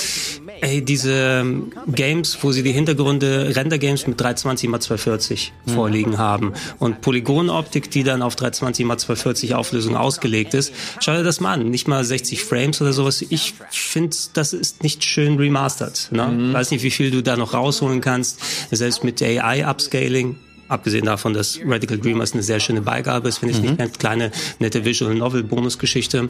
[0.63, 1.45] ey, diese
[1.87, 5.71] Games, wo sie die Hintergründe, Render-Games mit 320 x 240 mhm.
[5.71, 10.73] vorliegen haben und Polygonoptik, die dann auf 320 x 240 Auflösung ausgelegt ist.
[11.01, 11.69] Schau dir das mal an.
[11.69, 13.23] Nicht mal 60 Frames oder sowas.
[13.29, 16.09] Ich finde, das ist nicht schön remastered.
[16.11, 16.27] Ne?
[16.27, 16.54] Mhm.
[16.55, 18.41] Weiß nicht, wie viel du da noch rausholen kannst.
[18.71, 20.37] Selbst mit AI-Upscaling
[20.69, 23.77] abgesehen davon, dass Radical Dreamers eine sehr schöne Beigabe ist, finde ich mhm.
[23.79, 26.29] eine kleine, nette Visual Novel Bonusgeschichte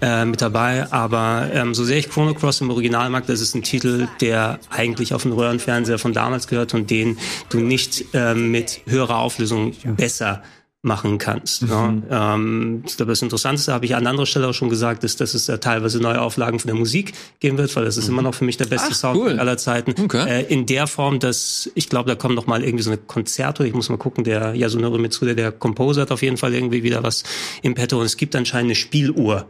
[0.00, 0.90] äh, mit dabei.
[0.92, 4.58] Aber ähm, so sehr ich Chrono Cross im Original mag, das ist ein Titel, der
[4.70, 9.72] eigentlich auf den Röhrenfernseher von damals gehört und den du nicht äh, mit höherer Auflösung
[9.96, 10.42] besser
[10.84, 11.62] machen kannst.
[11.62, 11.74] Ne?
[11.74, 11.94] Mhm.
[11.96, 12.02] Ne?
[12.10, 15.34] Ähm, ich glaube, das Interessanteste habe ich an anderer Stelle auch schon gesagt, ist, dass
[15.34, 18.14] es äh, teilweise neue Auflagen von der Musik geben wird, weil das ist mhm.
[18.14, 19.38] immer noch für mich der beste Ach, Sound cool.
[19.38, 19.94] aller Zeiten.
[20.02, 20.28] Okay.
[20.28, 23.64] Äh, in der Form, dass ich glaube, da kommt noch mal irgendwie so eine Konzerto.
[23.64, 27.02] Ich muss mal gucken, der Yasunori Mitsuda, der Composer, hat auf jeden Fall irgendwie wieder
[27.02, 27.24] was
[27.62, 27.98] im Petto.
[27.98, 29.46] Und es gibt anscheinend eine Spieluhr,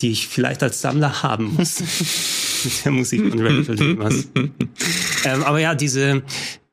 [0.00, 1.80] die ich vielleicht als Sammler haben muss.
[2.64, 4.28] mit der Musik von Radical Dreamers.
[5.24, 6.22] ähm, aber ja, diese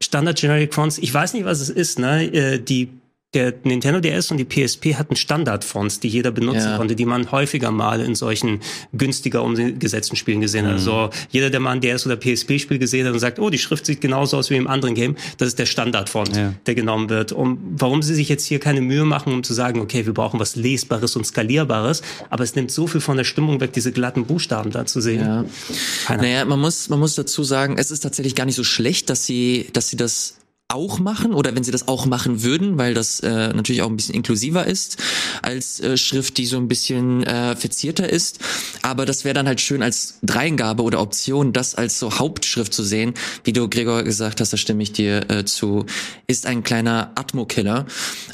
[0.02, 2.26] Standard Generic Fonts, ich weiß nicht, was es ist, ne?
[2.26, 2.90] Äh, die
[3.34, 6.78] der Nintendo DS und die PSP hatten Standardfonts, die jeder benutzen ja.
[6.78, 8.62] konnte, die man häufiger mal in solchen
[8.94, 10.74] günstiger umgesetzten Spielen gesehen hat.
[10.74, 10.78] Mhm.
[10.78, 13.86] Also jeder, der mal ein DS oder PSP-Spiel gesehen hat und sagt, oh, die Schrift
[13.86, 16.54] sieht genauso aus wie im anderen Game, das ist der Standardfont, ja.
[16.66, 17.32] der genommen wird.
[17.32, 20.40] Und warum sie sich jetzt hier keine Mühe machen, um zu sagen, okay, wir brauchen
[20.40, 24.26] was Lesbares und Skalierbares, aber es nimmt so viel von der Stimmung weg, diese glatten
[24.26, 25.22] Buchstaben da zu sehen.
[25.22, 26.16] Ja.
[26.16, 29.26] Naja, man muss, man muss dazu sagen, es ist tatsächlich gar nicht so schlecht, dass
[29.26, 30.36] sie, dass sie das
[30.74, 33.96] auch machen oder wenn sie das auch machen würden, weil das äh, natürlich auch ein
[33.96, 34.98] bisschen inklusiver ist
[35.42, 38.40] als äh, Schrift, die so ein bisschen äh, verzierter ist.
[38.82, 42.84] Aber das wäre dann halt schön als Dreingabe oder Option, das als so Hauptschrift zu
[42.84, 43.14] sehen.
[43.44, 45.86] Wie du Gregor gesagt hast, da stimme ich dir äh, zu,
[46.28, 47.86] ist ein kleiner Atmo-Killer.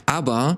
[0.06, 0.58] Aber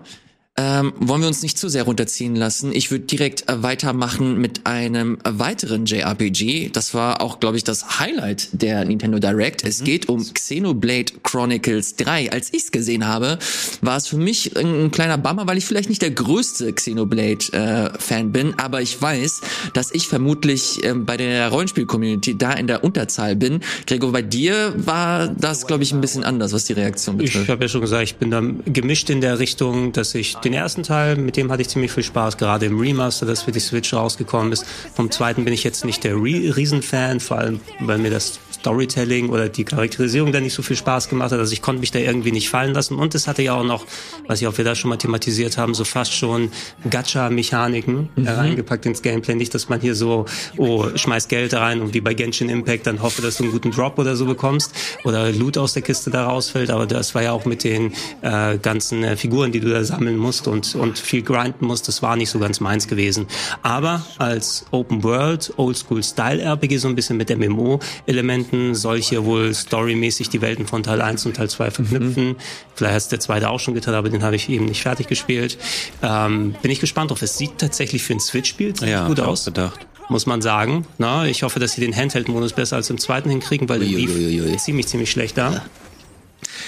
[0.62, 2.72] ähm, wollen wir uns nicht zu sehr runterziehen lassen.
[2.74, 6.70] Ich würde direkt äh, weitermachen mit einem weiteren JRPG.
[6.70, 9.64] Das war auch, glaube ich, das Highlight der Nintendo Direct.
[9.64, 9.70] Mhm.
[9.70, 12.32] Es geht um Xenoblade Chronicles 3.
[12.32, 13.40] Als ich es gesehen habe,
[13.82, 18.28] war es für mich ein, ein, kleiner Bummer, weil ich vielleicht nicht der größte Xenoblade-Fan
[18.28, 19.42] äh, bin, aber ich weiß,
[19.74, 23.62] dass ich vermutlich äh, bei der Rollenspiel-Community da in der Unterzahl bin.
[23.88, 27.46] Gregor, bei dir war das, glaube ich, ein bisschen anders, was die Reaktion betrifft.
[27.46, 30.51] Ich habe ja schon gesagt, ich bin da gemischt in der Richtung, dass ich den
[30.54, 33.60] ersten Teil, mit dem hatte ich ziemlich viel Spaß, gerade im Remaster, das für die
[33.60, 34.66] Switch rausgekommen ist.
[34.94, 39.50] Vom zweiten bin ich jetzt nicht der Riesenfan, vor allem, weil mir das Storytelling oder
[39.50, 41.40] die Charakterisierung da nicht so viel Spaß gemacht hat.
[41.40, 42.96] Also ich konnte mich da irgendwie nicht fallen lassen.
[42.96, 43.86] Und es hatte ja auch noch,
[44.28, 46.52] was ich auch wieder schon mal thematisiert haben, so fast schon
[46.90, 48.28] Gacha-Mechaniken mhm.
[48.28, 49.36] reingepackt ins Gameplay.
[49.36, 50.26] Nicht, dass man hier so,
[50.58, 53.72] oh, schmeiß Geld rein und wie bei Genshin Impact dann hoffe, dass du einen guten
[53.72, 56.70] Drop oder so bekommst oder Loot aus der Kiste da rausfällt.
[56.70, 60.18] Aber das war ja auch mit den äh, ganzen äh, Figuren, die du da sammeln
[60.18, 61.88] musst und, und viel grinden musst.
[61.88, 63.26] Das war nicht so ganz meins gewesen.
[63.64, 69.54] Aber als Open World, Oldschool Style RPG so ein bisschen mit MMO-Elementen Welten, solche wohl
[69.54, 72.28] storymäßig die Welten von Teil 1 und Teil 2 verknüpfen.
[72.28, 72.36] Mhm.
[72.76, 75.08] Vielleicht hat es der zweite auch schon getan, aber den habe ich eben nicht fertig
[75.08, 75.58] gespielt.
[76.02, 77.22] Ähm, bin ich gespannt drauf.
[77.22, 79.46] Es sieht tatsächlich für ein Switch-Spiel ja, gut aus.
[79.46, 80.86] Gedacht muss man sagen.
[80.98, 84.58] Na, ich hoffe, dass sie den Handheld-Modus besser als im zweiten hinkriegen, weil der lief
[84.58, 85.64] ziemlich, ziemlich schlecht da.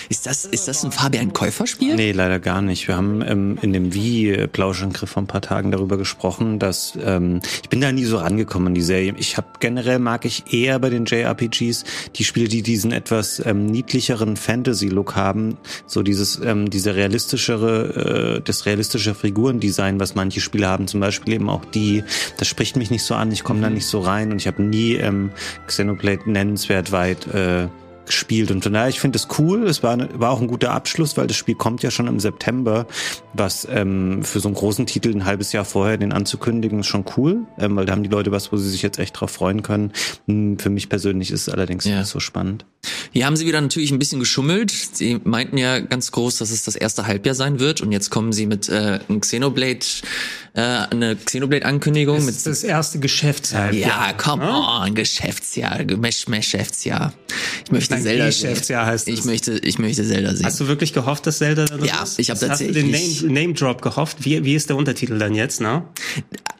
[0.09, 1.95] Ist das, ist das ein Fabian Käufer-Spiel?
[1.95, 2.87] Nee, leider gar nicht.
[2.87, 7.69] Wir haben ähm, in dem Wie-Plauschangriff vor ein paar Tagen darüber gesprochen, dass ähm, ich
[7.69, 9.13] bin da nie so rangekommen in die Serie.
[9.17, 11.83] Ich habe generell mag ich eher bei den JRPGs
[12.15, 18.41] die Spiele, die diesen etwas ähm, niedlicheren Fantasy-Look haben, so dieses ähm, diese realistischere, äh,
[18.41, 22.03] das realistische Figurendesign, was manche Spiele haben, zum Beispiel eben auch die.
[22.37, 23.31] Das spricht mich nicht so an.
[23.31, 25.31] Ich komme da nicht so rein und ich habe nie ähm,
[25.67, 27.67] Xenoblade nennenswert weit äh,
[28.05, 28.51] gespielt.
[28.51, 29.67] Und von daher, ich finde es cool.
[29.67, 32.87] Es war, war auch ein guter Abschluss, weil das Spiel kommt ja schon im September,
[33.33, 37.05] was ähm, für so einen großen Titel ein halbes Jahr vorher den anzukündigen, ist schon
[37.17, 39.63] cool, ähm, weil da haben die Leute was, wo sie sich jetzt echt drauf freuen
[39.63, 39.91] können.
[40.27, 41.99] Hm, für mich persönlich ist es allerdings ja.
[41.99, 42.65] nicht so spannend.
[43.11, 44.71] Hier haben sie wieder natürlich ein bisschen geschummelt.
[44.71, 48.33] Sie meinten ja ganz groß, dass es das erste Halbjahr sein wird und jetzt kommen
[48.33, 49.85] sie mit äh, einem Xenoblade
[50.53, 52.17] äh, eine Xenoblade-Ankündigung.
[52.17, 53.73] Das ist das erste Geschäftsjahr.
[53.73, 57.13] Ja, come on, Geschäftsjahr, Geschäftsjahr.
[57.65, 59.25] Ich möchte möchte Zelda Geschäftsjahr heißt Ich es.
[59.25, 60.45] möchte, ich möchte Zelda sehen.
[60.45, 62.19] Hast du wirklich gehofft, dass Zelda da drin Ja, ist?
[62.19, 64.17] ich hab Hast du den tatsächlich- Name, Name Drop gehofft?
[64.25, 65.83] Wie, wie ist der Untertitel dann jetzt, ne?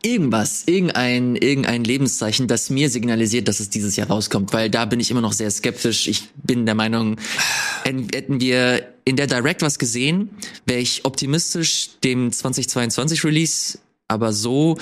[0.02, 5.00] Irgendwas, irgendein, irgendein Lebenszeichen, das mir signalisiert, dass es dieses Jahr rauskommt, weil da bin
[5.00, 6.08] ich immer noch sehr skeptisch.
[6.08, 7.18] Ich bin der Meinung,
[7.86, 10.30] hätten wir in der Direct was gesehen,
[10.66, 13.78] wäre ich optimistisch dem 2022 Release,
[14.10, 14.78] aber so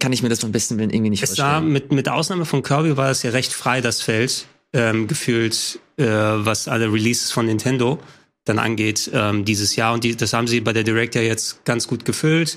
[0.00, 1.72] kann ich mir das beim besten Willen irgendwie nicht Es vorstellen.
[1.72, 6.04] mit, mit Ausnahme von Kirby war es ja recht frei, das Feld, ähm, gefühlt, äh,
[6.06, 7.98] was alle Releases von Nintendo
[8.44, 9.92] dann angeht, ähm, dieses Jahr.
[9.94, 12.56] Und die, das haben sie bei der Direct ja jetzt ganz gut gefüllt.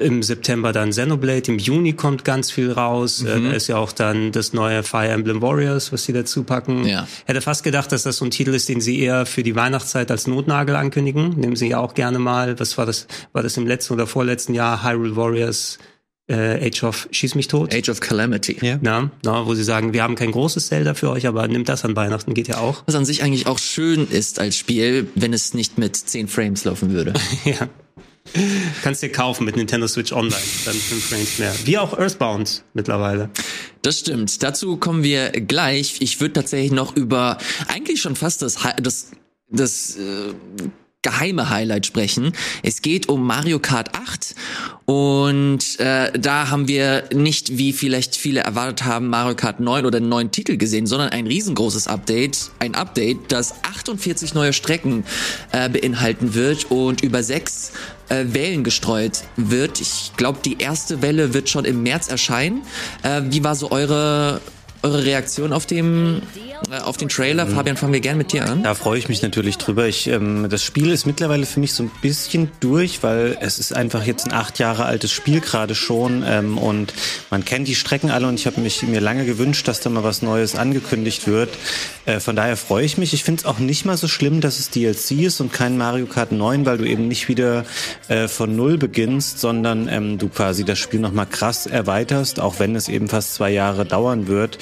[0.00, 3.22] Im September dann Xenoblade, im Juni kommt ganz viel raus.
[3.22, 3.44] Äh, Mhm.
[3.50, 6.84] da ist ja auch dann das neue Fire Emblem Warriors, was sie dazu packen.
[6.86, 7.06] Ja.
[7.24, 10.10] Hätte fast gedacht, dass das so ein Titel ist, den sie eher für die Weihnachtszeit
[10.10, 11.38] als Notnagel ankündigen.
[11.38, 14.54] Nehmen sie ja auch gerne mal, was war das, war das im letzten oder vorletzten
[14.54, 15.78] Jahr, Hyrule Warriors,
[16.28, 17.74] äh, Age of Schieß mich tot.
[17.74, 18.56] Age of Calamity.
[18.60, 18.78] Ja.
[18.80, 21.84] Na, na, wo sie sagen, wir haben kein großes Zelda für euch, aber nimmt das
[21.84, 22.82] an Weihnachten, geht ja auch.
[22.86, 26.64] Was an sich eigentlich auch schön ist als Spiel, wenn es nicht mit 10 Frames
[26.64, 27.14] laufen würde.
[27.44, 27.68] ja.
[28.82, 30.34] Kannst dir kaufen mit Nintendo Switch Online,
[30.64, 31.54] dann 5 Frames mehr.
[31.64, 33.30] Wie auch Earthbound mittlerweile.
[33.82, 34.42] Das stimmt.
[34.42, 36.00] Dazu kommen wir gleich.
[36.00, 39.12] Ich würde tatsächlich noch über eigentlich schon fast das das
[39.48, 40.32] das äh,
[41.06, 42.32] geheime Highlight sprechen.
[42.64, 44.34] Es geht um Mario Kart 8
[44.86, 49.98] und äh, da haben wir nicht, wie vielleicht viele erwartet haben, Mario Kart 9 oder
[49.98, 52.50] einen neuen Titel gesehen, sondern ein riesengroßes Update.
[52.58, 55.04] Ein Update, das 48 neue Strecken
[55.52, 57.70] äh, beinhalten wird und über sechs
[58.08, 59.80] äh, Wellen gestreut wird.
[59.80, 62.62] Ich glaube, die erste Welle wird schon im März erscheinen.
[63.04, 64.40] Äh, wie war so eure
[64.82, 66.22] eure Reaktion auf dem
[66.70, 67.46] äh, auf den Trailer?
[67.46, 68.62] Fabian, fangen wir gern mit dir an.
[68.62, 69.86] Da freue ich mich natürlich drüber.
[69.86, 73.74] Ich, ähm, das Spiel ist mittlerweile für mich so ein bisschen durch, weil es ist
[73.74, 76.92] einfach jetzt ein acht Jahre altes Spiel gerade schon ähm, und
[77.30, 80.04] man kennt die Strecken alle und ich habe mich mir lange gewünscht, dass da mal
[80.04, 81.50] was Neues angekündigt wird.
[82.06, 83.12] Äh, von daher freue ich mich.
[83.12, 86.06] Ich finde es auch nicht mal so schlimm, dass es DLC ist und kein Mario
[86.06, 87.64] Kart 9, weil du eben nicht wieder
[88.08, 92.76] äh, von Null beginnst, sondern ähm, du quasi das Spiel nochmal krass erweiterst, auch wenn
[92.76, 94.58] es eben fast zwei Jahre dauern wird.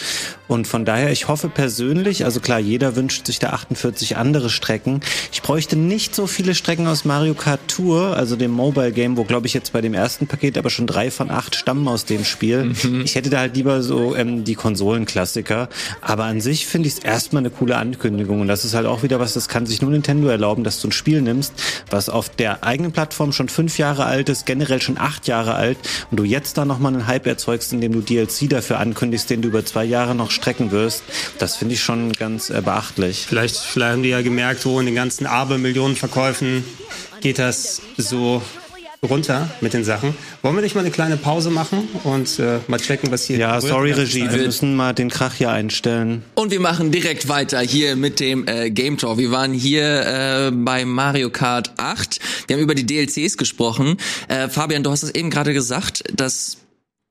[0.47, 5.01] Und von daher, ich hoffe persönlich, also klar, jeder wünscht sich da 48 andere Strecken.
[5.33, 9.25] Ich bräuchte nicht so viele Strecken aus Mario Kart Tour, also dem Mobile Game, wo
[9.25, 12.25] glaube ich jetzt bei dem ersten Paket aber schon drei von acht stammen aus dem
[12.25, 12.73] Spiel.
[13.05, 15.69] Ich hätte da halt lieber so ähm, die Konsolenklassiker.
[16.01, 18.41] Aber an sich finde ich es erstmal eine coole Ankündigung.
[18.41, 20.89] Und das ist halt auch wieder was, das kann sich nur Nintendo erlauben, dass du
[20.89, 21.55] ein Spiel nimmst,
[21.91, 25.79] was auf der eigenen Plattform schon fünf Jahre alt ist, generell schon acht Jahre alt
[26.11, 29.49] und du jetzt da nochmal einen Hype erzeugst, indem du DLC dafür ankündigst, den du
[29.49, 31.03] über zwei Jahre noch strecken wirst.
[31.39, 33.27] Das finde ich schon ganz äh, beachtlich.
[33.27, 36.65] Vielleicht, vielleicht haben die ja gemerkt, so in den ganzen Abermillionen Verkäufen
[37.21, 38.43] geht das so
[39.05, 40.15] runter mit den Sachen.
[40.43, 43.57] Wollen wir nicht mal eine kleine Pause machen und äh, mal checken, was hier Ja,
[43.57, 43.93] berührt sorry?
[43.93, 46.23] Regie, wir müssen mal den Krach hier einstellen.
[46.35, 49.19] Und wir machen direkt weiter hier mit dem äh, Game Talk.
[49.19, 52.19] Wir waren hier äh, bei Mario Kart 8.
[52.47, 53.97] Wir haben über die DLCs gesprochen.
[54.29, 56.59] Äh, Fabian, du hast es eben gerade gesagt, dass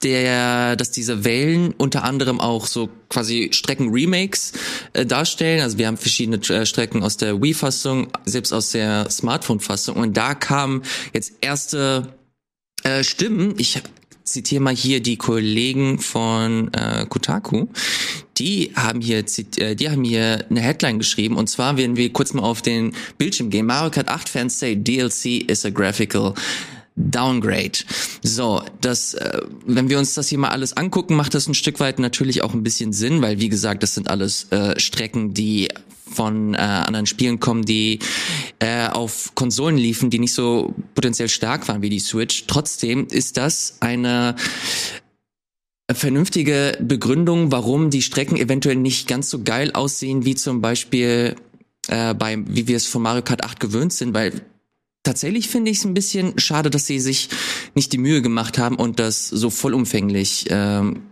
[0.04, 4.54] der, dass diese Wellen unter anderem auch so quasi Strecken-Remakes
[4.94, 5.62] äh, darstellen.
[5.62, 9.96] Also wir haben verschiedene äh, Strecken aus der Wii-Fassung, selbst aus der Smartphone-Fassung.
[9.96, 12.14] Und da kamen jetzt erste
[12.84, 13.56] äh, Stimmen.
[13.58, 13.82] Ich
[14.24, 17.68] zitiere mal hier die Kollegen von äh, Kotaku.
[18.38, 19.24] Die haben hier,
[19.58, 21.36] äh, die haben hier eine Headline geschrieben.
[21.36, 23.66] Und zwar werden wir kurz mal auf den Bildschirm gehen.
[23.66, 26.34] Mario Kart 8 Fans say DLC is a graphical
[26.96, 27.80] Downgrade.
[28.22, 31.80] So, das, äh, wenn wir uns das hier mal alles angucken, macht das ein Stück
[31.80, 35.70] weit natürlich auch ein bisschen Sinn, weil wie gesagt, das sind alles äh, Strecken, die
[36.14, 38.00] von äh, anderen Spielen kommen, die
[38.60, 42.46] äh, auf Konsolen liefen, die nicht so potenziell stark waren wie die Switch.
[42.48, 44.36] Trotzdem ist das eine
[45.92, 51.36] vernünftige Begründung, warum die Strecken eventuell nicht ganz so geil aussehen, wie zum Beispiel
[51.88, 54.42] äh, bei, wie wir es von Mario Kart 8 gewöhnt sind, weil
[55.04, 57.30] tatsächlich finde ich es ein bisschen schade, dass sie sich
[57.76, 61.04] nicht die Mühe gemacht haben und das so vollumfänglich ähm,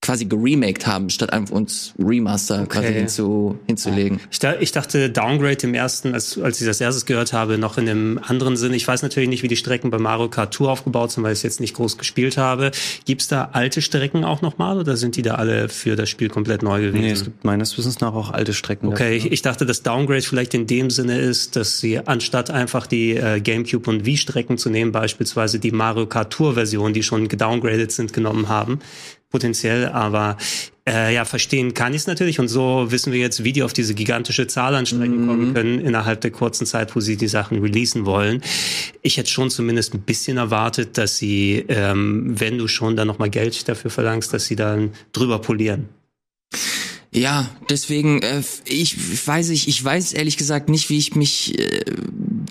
[0.00, 2.98] quasi geremaked haben, statt einfach uns Remaster quasi Okay.
[2.98, 4.20] hinzu, hinzulegen.
[4.30, 7.78] Ich, da, ich dachte Downgrade im ersten, als, als ich das erstes gehört habe, noch
[7.78, 8.76] in einem anderen Sinne.
[8.76, 11.40] Ich weiß natürlich nicht, wie die Strecken bei Mario Kart Tour aufgebaut sind, weil ich
[11.40, 12.70] es jetzt nicht groß gespielt habe.
[13.06, 16.62] Gibt's da alte Strecken auch nochmal oder sind die da alle für das Spiel komplett
[16.62, 17.00] neu gewesen?
[17.02, 18.86] Nee, es gibt meines Wissens nach auch alte Strecken.
[18.88, 19.32] Okay, ich, dafür.
[19.32, 23.40] ich dachte, das Downgrade vielleicht in dem Sinne ist, dass sie anstatt einfach die äh,
[23.40, 28.48] GameCube und Wii-Strecken zu nehmen, beispielsweise die Mario Kart Tour-Version, die schon gedowngradet sind, genommen
[28.48, 28.78] haben.
[29.30, 30.38] Potenziell, aber
[30.88, 32.40] äh, ja, verstehen kann ich es natürlich.
[32.40, 35.80] Und so wissen wir jetzt, wie die auf diese gigantische Zahl an Strecken kommen können,
[35.80, 38.42] innerhalb der kurzen Zeit, wo sie die Sachen releasen wollen.
[39.02, 43.28] Ich hätte schon zumindest ein bisschen erwartet, dass sie, ähm, wenn du schon da nochmal
[43.28, 45.88] Geld dafür verlangst, dass sie dann drüber polieren.
[47.10, 51.84] Ja, deswegen, äh, ich weiß ich, ich weiß ehrlich gesagt nicht, wie ich mich äh,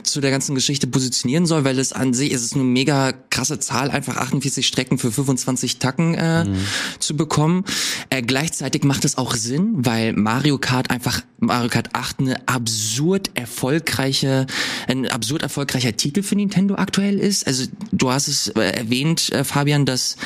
[0.08, 3.60] zu der ganzen Geschichte positionieren soll, weil es an sich ist es eine mega krasse
[3.60, 6.56] Zahl, einfach 48 Strecken für 25 Tacken äh, mhm.
[7.00, 7.66] zu bekommen.
[8.10, 13.32] Äh, gleichzeitig macht es auch Sinn, weil Mario Kart einfach Mario Kart 8 eine absurd
[13.36, 14.48] erfolgreiche,
[14.88, 17.46] ein absurd erfolgreicher Titel für Nintendo aktuell ist.
[17.46, 20.18] Also du hast es äh, erwähnt, äh, Fabian, dass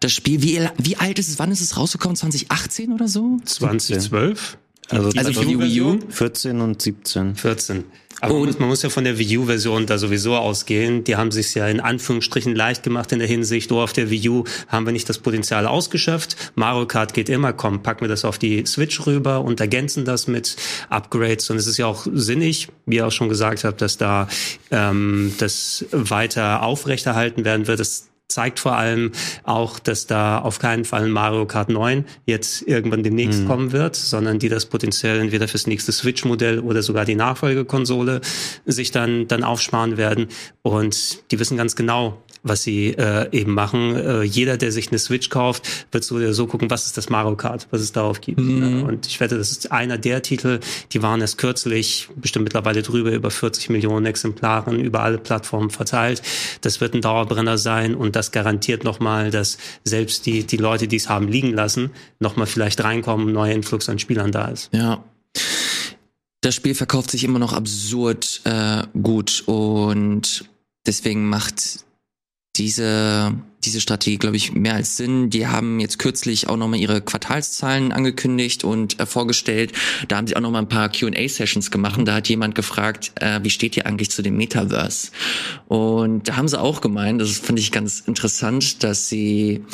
[0.00, 2.16] das Spiel, wie, wie alt ist es, wann ist es rausgekommen?
[2.16, 3.38] 2018 oder so?
[3.44, 4.58] 2012?
[4.90, 5.98] Also, also die Wii U?
[6.10, 7.36] 14 und 17.
[7.36, 7.84] 14.
[8.20, 11.04] Aber man muss, man muss, ja von der Wii U-Version da sowieso ausgehen.
[11.04, 14.28] Die haben sich ja in Anführungsstrichen leicht gemacht in der Hinsicht, oh, auf der Wii
[14.28, 16.52] U haben wir nicht das Potenzial ausgeschöpft.
[16.54, 20.26] Mario Kart geht immer, komm, packen wir das auf die Switch rüber und ergänzen das
[20.26, 20.56] mit
[20.90, 21.50] Upgrades.
[21.50, 24.28] Und es ist ja auch sinnig, wie ihr auch schon gesagt habt, dass da
[24.70, 27.80] ähm, das weiter aufrechterhalten werden wird.
[27.80, 29.12] Das zeigt vor allem
[29.44, 33.46] auch, dass da auf keinen Fall Mario Kart 9 jetzt irgendwann demnächst mhm.
[33.46, 38.20] kommen wird, sondern die das potenziell entweder fürs nächste Switch-Modell oder sogar die Nachfolgekonsole
[38.66, 40.26] sich dann, dann aufsparen werden.
[40.62, 43.96] Und die wissen ganz genau, was sie äh, eben machen.
[43.96, 47.34] Äh, jeder, der sich eine Switch kauft, wird so, so gucken, was ist das Mario
[47.36, 48.38] Kart, was es darauf gibt.
[48.38, 48.84] Mhm.
[48.84, 50.60] Und ich wette, das ist einer der Titel,
[50.92, 56.22] die waren erst kürzlich, bestimmt mittlerweile drüber, über 40 Millionen Exemplaren über alle Plattformen verteilt.
[56.60, 60.96] Das wird ein Dauerbrenner sein und das garantiert nochmal, dass selbst die, die Leute, die
[60.96, 64.68] es haben liegen lassen, nochmal vielleicht reinkommen, neuer Influx an Spielern da ist.
[64.72, 65.02] Ja.
[66.42, 70.44] Das Spiel verkauft sich immer noch absurd äh, gut und
[70.86, 71.84] deswegen macht
[72.56, 75.30] diese, diese Strategie, glaube ich, mehr als Sinn.
[75.30, 79.72] Die haben jetzt kürzlich auch nochmal ihre Quartalszahlen angekündigt und äh, vorgestellt.
[80.08, 83.40] Da haben sie auch nochmal ein paar Q&A-Sessions gemacht und da hat jemand gefragt, äh,
[83.42, 85.08] wie steht ihr eigentlich zu dem Metaverse?
[85.66, 89.64] Und da haben sie auch gemeint, das finde ich ganz interessant, dass sie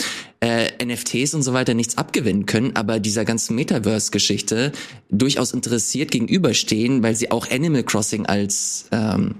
[0.40, 4.72] äh, NFTs und so weiter nichts abgewinnen können, aber dieser ganzen Metaverse-Geschichte
[5.10, 9.34] durchaus interessiert gegenüberstehen, weil sie auch Animal Crossing als ähm,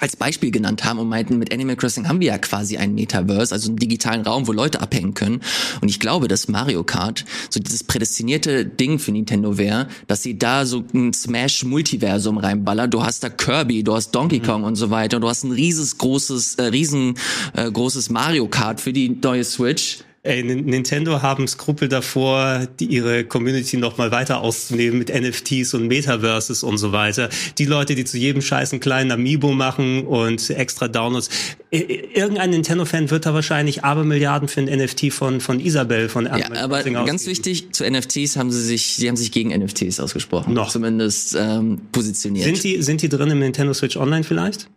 [0.00, 3.54] als Beispiel genannt haben und meinten, mit Animal Crossing haben wir ja quasi ein Metaverse,
[3.54, 5.40] also einen digitalen Raum, wo Leute abhängen können.
[5.80, 10.38] Und ich glaube, dass Mario Kart so dieses prädestinierte Ding für Nintendo wäre, dass sie
[10.38, 12.90] da so ein Smash-Multiversum reinballern.
[12.90, 14.44] Du hast da Kirby, du hast Donkey mhm.
[14.44, 14.68] Kong mhm.
[14.68, 15.18] und so weiter.
[15.18, 19.98] Und du hast ein rieses, großes, äh, riesengroßes äh, Mario Kart für die neue Switch
[20.22, 25.86] Ey, Nintendo haben Skrupel davor, die ihre Community noch mal weiter auszunehmen mit NFTs und
[25.86, 27.30] Metaverses und so weiter.
[27.56, 31.30] Die Leute, die zu jedem Scheiß einen kleinen Amiibo machen und extra Downloads.
[31.70, 36.82] Irgendein Nintendo-Fan wird da wahrscheinlich Abermilliarden für ein NFT von von Isabel von Ja, aber
[36.82, 40.52] ganz wichtig zu NFTs haben sie sich, sie haben sich gegen NFTs ausgesprochen.
[40.52, 42.44] Noch zumindest ähm, positioniert.
[42.44, 44.68] Sind die sind die drin im Nintendo Switch Online vielleicht?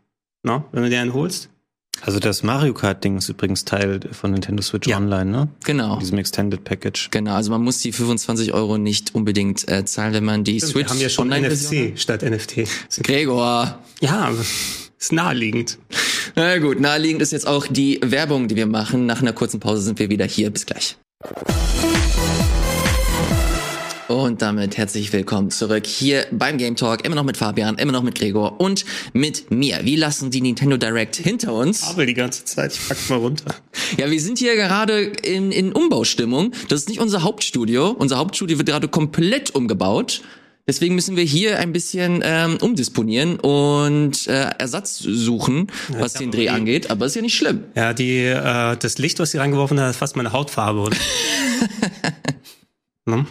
[0.43, 1.49] No, wenn du dir einen holst?
[2.05, 4.97] Also das Mario Kart Ding ist übrigens Teil von Nintendo Switch ja.
[4.97, 5.47] Online, ne?
[5.63, 5.99] Genau.
[5.99, 7.07] Diesem Extended Package.
[7.11, 10.75] Genau, also man muss die 25 Euro nicht unbedingt äh, zahlen, wenn man die Switch
[10.75, 12.67] wir haben ja schon Online NFC statt NFT.
[13.03, 13.79] Gregor.
[14.01, 14.31] Ja,
[14.99, 15.77] ist naheliegend.
[16.35, 19.05] Na gut, naheliegend ist jetzt auch die Werbung, die wir machen.
[19.05, 20.49] Nach einer kurzen Pause sind wir wieder hier.
[20.49, 20.97] Bis gleich.
[24.09, 27.05] Und damit herzlich willkommen zurück hier beim Game Talk.
[27.05, 29.79] Immer noch mit Fabian, immer noch mit Gregor und mit mir.
[29.83, 31.83] Wir lassen die Nintendo Direct hinter uns.
[31.83, 33.55] Aber die ganze Zeit, ich pack's mal runter.
[33.97, 36.51] Ja, wir sind hier gerade in, in Umbaustimmung.
[36.67, 37.89] Das ist nicht unser Hauptstudio.
[37.89, 40.21] Unser Hauptstudio wird gerade komplett umgebaut.
[40.67, 46.49] Deswegen müssen wir hier ein bisschen ähm, umdisponieren und äh, Ersatz suchen, was den Dreh
[46.49, 46.89] angeht.
[46.89, 47.65] Aber ist ja nicht schlimm.
[47.75, 50.89] Ja, die äh, das Licht, was sie reingeworfen hat, ist fast meine Hautfarbe.
[53.07, 53.27] Hm?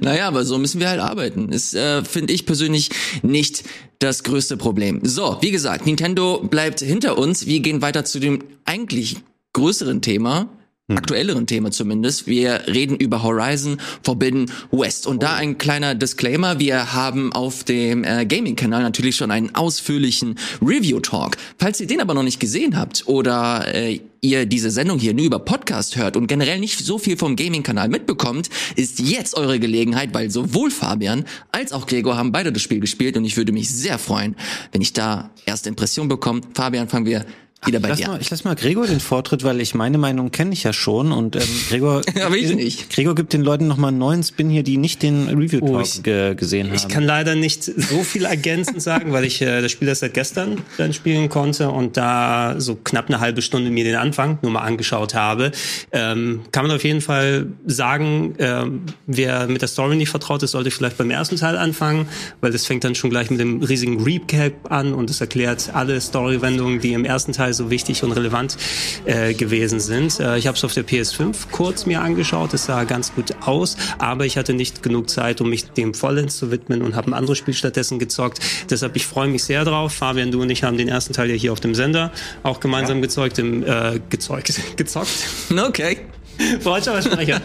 [0.00, 1.50] Naja, aber so müssen wir halt arbeiten.
[1.50, 2.90] Ist, äh, finde ich persönlich,
[3.22, 3.64] nicht
[3.98, 5.00] das größte Problem.
[5.02, 7.46] So, wie gesagt, Nintendo bleibt hinter uns.
[7.46, 9.16] Wir gehen weiter zu dem eigentlich
[9.52, 10.48] größeren Thema.
[10.90, 12.26] Aktuelleren Thema zumindest.
[12.26, 15.06] Wir reden über Horizon Forbidden West.
[15.06, 16.58] Und da ein kleiner Disclaimer.
[16.58, 21.36] Wir haben auf dem äh, Gaming-Kanal natürlich schon einen ausführlichen Review-Talk.
[21.58, 25.26] Falls ihr den aber noch nicht gesehen habt oder äh, ihr diese Sendung hier nur
[25.26, 30.14] über Podcast hört und generell nicht so viel vom Gaming-Kanal mitbekommt, ist jetzt eure Gelegenheit,
[30.14, 33.70] weil sowohl Fabian als auch Gregor haben beide das Spiel gespielt und ich würde mich
[33.70, 34.36] sehr freuen,
[34.72, 36.40] wenn ich da erste Impression bekomme.
[36.54, 37.24] Fabian, fangen wir
[37.64, 38.08] wieder bei ich dir.
[38.08, 41.12] Mal, ich lasse mal Gregor den Vortritt, weil ich meine Meinung kenne ich ja schon
[41.12, 42.90] und ähm, Gregor, Aber ich nicht.
[42.90, 46.02] Gregor gibt den Leuten nochmal einen neuen Spin hier, die nicht den Review Talk oh,
[46.02, 46.74] ge gesehen haben.
[46.74, 50.14] Ich kann leider nicht so viel ergänzend sagen, weil ich äh, das Spiel erst seit
[50.14, 54.50] gestern dann spielen konnte und da so knapp eine halbe Stunde mir den Anfang nur
[54.50, 55.52] mal angeschaut habe.
[55.92, 60.52] Ähm, kann man auf jeden Fall sagen, ähm, wer mit der Story nicht vertraut ist,
[60.52, 62.08] sollte vielleicht beim ersten Teil anfangen,
[62.40, 66.00] weil das fängt dann schon gleich mit dem riesigen Recap an und es erklärt alle
[66.00, 68.56] Storywendungen, die im ersten Teil So wichtig und relevant
[69.04, 70.20] äh, gewesen sind.
[70.20, 73.76] Äh, ich habe es auf der PS5 kurz mir angeschaut, es sah ganz gut aus,
[73.98, 77.14] aber ich hatte nicht genug Zeit, um mich dem vollends zu widmen und habe ein
[77.14, 78.40] anderes Spiel stattdessen gezockt.
[78.70, 79.92] Deshalb, ich freue mich sehr drauf.
[79.92, 82.98] Fabian, du und ich haben den ersten Teil ja hier auf dem Sender auch gemeinsam
[82.98, 83.02] ja.
[83.02, 85.10] gezeugt, im, äh, gezeugt, gezockt.
[85.50, 85.98] Okay.
[86.64, 87.40] Deutscher Sprecher.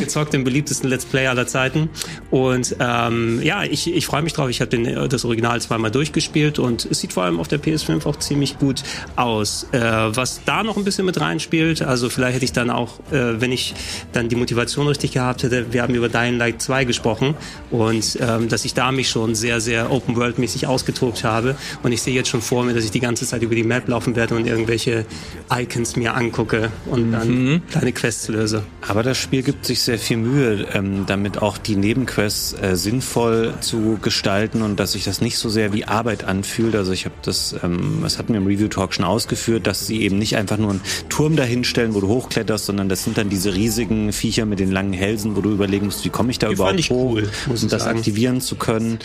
[0.00, 1.90] Gezockt den beliebtesten Let's Play aller Zeiten.
[2.30, 4.48] Und ähm, ja, ich, ich freue mich drauf.
[4.48, 8.16] Ich habe das Original zweimal durchgespielt und es sieht vor allem auf der PS5 auch
[8.16, 8.82] ziemlich gut
[9.16, 9.66] aus.
[9.72, 13.40] Äh, was da noch ein bisschen mit reinspielt, also vielleicht hätte ich dann auch, äh,
[13.40, 13.74] wenn ich
[14.12, 17.34] dann die Motivation richtig gehabt hätte, wir haben über Dying Light 2 gesprochen
[17.70, 21.56] und ähm, dass ich da mich schon sehr, sehr Open-World-mäßig ausgetobt habe.
[21.82, 23.88] Und ich sehe jetzt schon vor mir, dass ich die ganze Zeit über die Map
[23.88, 25.04] laufen werde und irgendwelche
[25.52, 27.62] Icons mir angucke und dann mhm.
[27.70, 28.56] kleine Quests Quests
[28.86, 33.54] Aber das Spiel gibt sich sehr viel Mühe, ähm, damit auch die Nebenquests äh, sinnvoll
[33.60, 36.74] zu gestalten und dass sich das nicht so sehr wie Arbeit anfühlt.
[36.74, 40.02] Also ich habe das, ähm, das hatten wir im Review Talk schon ausgeführt, dass sie
[40.02, 43.54] eben nicht einfach nur einen Turm dahinstellen, wo du hochkletterst, sondern das sind dann diese
[43.54, 46.54] riesigen Viecher mit den langen Hälsen, wo du überlegen musst, wie komme ich da die
[46.54, 47.98] überhaupt hoch, cool, um das sagen.
[47.98, 48.98] aktivieren zu können.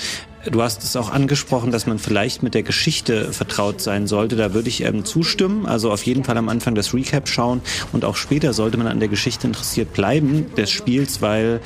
[0.51, 4.35] Du hast es auch angesprochen, dass man vielleicht mit der Geschichte vertraut sein sollte.
[4.37, 5.65] Da würde ich ähm, zustimmen.
[5.65, 8.99] Also auf jeden Fall am Anfang das Recap schauen und auch später sollte man an
[8.99, 11.59] der Geschichte interessiert bleiben des Spiels, weil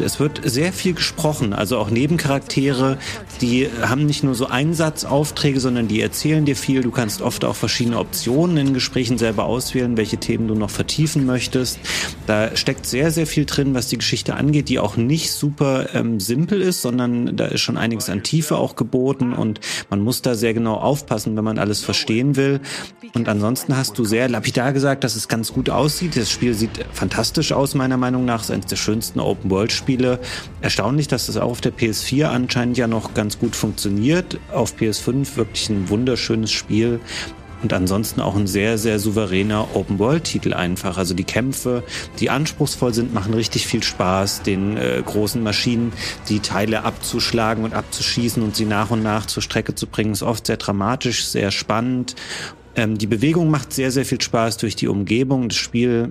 [0.00, 2.98] es wird sehr viel gesprochen, also auch Nebencharaktere,
[3.40, 6.82] die haben nicht nur so Einsatzaufträge, sondern die erzählen dir viel.
[6.82, 11.26] Du kannst oft auch verschiedene Optionen in Gesprächen selber auswählen, welche Themen du noch vertiefen
[11.26, 11.78] möchtest.
[12.26, 16.20] Da steckt sehr, sehr viel drin, was die Geschichte angeht, die auch nicht super ähm,
[16.20, 20.34] simpel ist, sondern da ist schon einiges an Tiefe auch geboten und man muss da
[20.34, 22.60] sehr genau aufpassen, wenn man alles verstehen will.
[23.14, 26.16] Und ansonsten hast du sehr lapidar gesagt, dass es ganz gut aussieht.
[26.16, 28.40] Das Spiel sieht fantastisch aus, meiner Meinung nach.
[28.40, 30.18] Es ist eines der schönsten Open-World-Spiele Spiele.
[30.62, 34.40] Erstaunlich, dass das auch auf der PS4 anscheinend ja noch ganz gut funktioniert.
[34.52, 36.98] Auf PS5 wirklich ein wunderschönes Spiel.
[37.62, 40.98] Und ansonsten auch ein sehr, sehr souveräner Open-World-Titel einfach.
[40.98, 41.84] Also die Kämpfe,
[42.18, 45.92] die anspruchsvoll sind, machen richtig viel Spaß, den äh, großen Maschinen
[46.28, 50.22] die Teile abzuschlagen und abzuschießen und sie nach und nach zur Strecke zu bringen, ist
[50.22, 52.16] oft sehr dramatisch, sehr spannend.
[52.74, 55.48] Ähm, die Bewegung macht sehr, sehr viel Spaß durch die Umgebung.
[55.48, 56.10] Das Spiel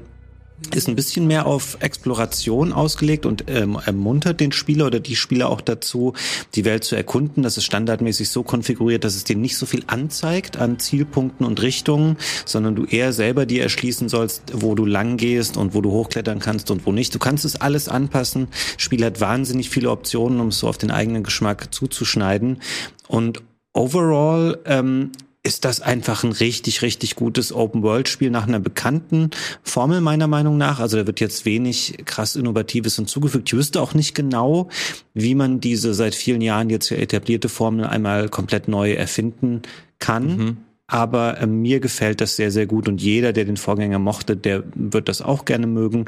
[0.73, 5.49] ist ein bisschen mehr auf Exploration ausgelegt und ähm, ermuntert den Spieler oder die Spieler
[5.49, 6.13] auch dazu,
[6.55, 7.43] die Welt zu erkunden.
[7.43, 11.61] Das ist standardmäßig so konfiguriert, dass es dir nicht so viel anzeigt an Zielpunkten und
[11.61, 15.91] Richtungen, sondern du eher selber dir erschließen sollst, wo du lang gehst und wo du
[15.91, 17.13] hochklettern kannst und wo nicht.
[17.13, 18.47] Du kannst es alles anpassen.
[18.51, 22.61] Das Spiel hat wahnsinnig viele Optionen, um es so auf den eigenen Geschmack zuzuschneiden.
[23.07, 23.41] Und
[23.73, 25.11] overall ähm,
[25.45, 29.29] ist das einfach ein richtig, richtig gutes Open-World-Spiel nach einer bekannten
[29.61, 30.79] Formel meiner Meinung nach.
[30.79, 33.49] Also da wird jetzt wenig krass Innovatives hinzugefügt.
[33.49, 34.69] Ich wüsste auch nicht genau,
[35.13, 39.61] wie man diese seit vielen Jahren jetzt etablierte Formel einmal komplett neu erfinden
[39.99, 40.37] kann.
[40.37, 40.57] Mhm.
[40.87, 44.63] Aber äh, mir gefällt das sehr, sehr gut und jeder, der den Vorgänger mochte, der
[44.73, 46.05] wird das auch gerne mögen.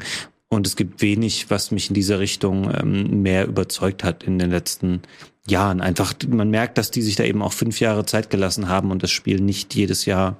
[0.48, 4.50] Und es gibt wenig, was mich in dieser Richtung ähm, mehr überzeugt hat in den
[4.50, 5.02] letzten
[5.50, 5.80] Jahren.
[5.80, 9.02] Einfach, man merkt, dass die sich da eben auch fünf Jahre Zeit gelassen haben und
[9.02, 10.36] das Spiel nicht jedes Jahr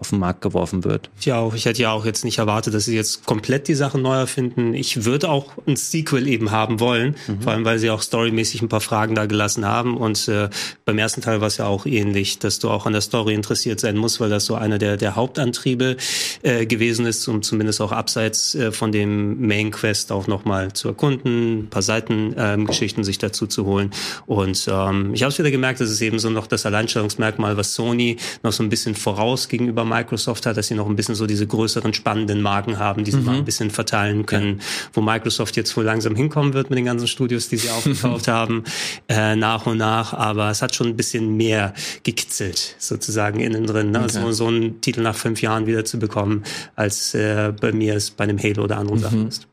[0.00, 1.10] auf den Markt geworfen wird.
[1.22, 1.54] Ja, auch.
[1.54, 4.72] Ich hätte ja auch jetzt nicht erwartet, dass sie jetzt komplett die Sachen neu erfinden.
[4.72, 7.42] Ich würde auch ein Sequel eben haben wollen, mhm.
[7.42, 9.96] vor allem weil sie auch storymäßig ein paar Fragen da gelassen haben.
[9.96, 10.50] Und äh,
[10.84, 13.80] beim ersten Teil war es ja auch ähnlich, dass du auch an der Story interessiert
[13.80, 15.96] sein musst, weil das so einer der, der Hauptantriebe
[16.42, 20.86] äh, gewesen ist, um zumindest auch abseits äh, von dem Main Quest auch nochmal zu
[20.86, 23.90] erkunden, ein paar Seitengeschichten ähm, sich dazu zu holen.
[24.26, 27.74] Und ähm, ich habe es wieder gemerkt, dass es eben so noch das Alleinstellungsmerkmal, was
[27.74, 31.26] Sony noch so ein bisschen voraus gegenüber Microsoft hat, dass sie noch ein bisschen so
[31.26, 33.24] diese größeren spannenden Marken haben, die sie mhm.
[33.24, 34.64] mal ein bisschen verteilen können, ja.
[34.92, 38.64] wo Microsoft jetzt wohl langsam hinkommen wird mit den ganzen Studios, die sie aufgekauft haben,
[39.08, 40.12] äh, nach und nach.
[40.12, 43.90] Aber es hat schon ein bisschen mehr gekitzelt, sozusagen innen drin.
[43.90, 43.98] Ne?
[43.98, 44.18] Okay.
[44.18, 46.44] Also so einen Titel nach fünf Jahren wieder zu bekommen,
[46.76, 49.02] als äh, bei mir es bei einem Halo oder anderen mhm.
[49.02, 49.48] Sachen ist.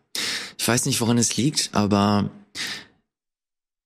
[0.58, 2.30] Ich weiß nicht, woran es liegt, aber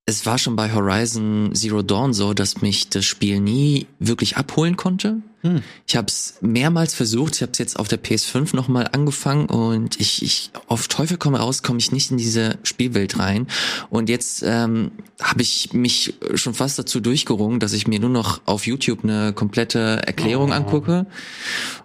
[0.10, 4.76] es war schon bei Horizon Zero Dawn so, dass mich das Spiel nie wirklich abholen
[4.76, 5.22] konnte.
[5.41, 5.62] Hm.
[5.86, 7.36] Ich habe es mehrmals versucht.
[7.36, 11.36] Ich habe es jetzt auf der PS5 nochmal angefangen und ich, ich auf Teufel komm
[11.36, 13.47] raus, komme ich nicht in diese Spielwelt rein.
[13.91, 14.91] Und jetzt ähm,
[15.22, 19.32] habe ich mich schon fast dazu durchgerungen, dass ich mir nur noch auf YouTube eine
[19.32, 20.53] komplette Erklärung oh.
[20.53, 21.05] angucke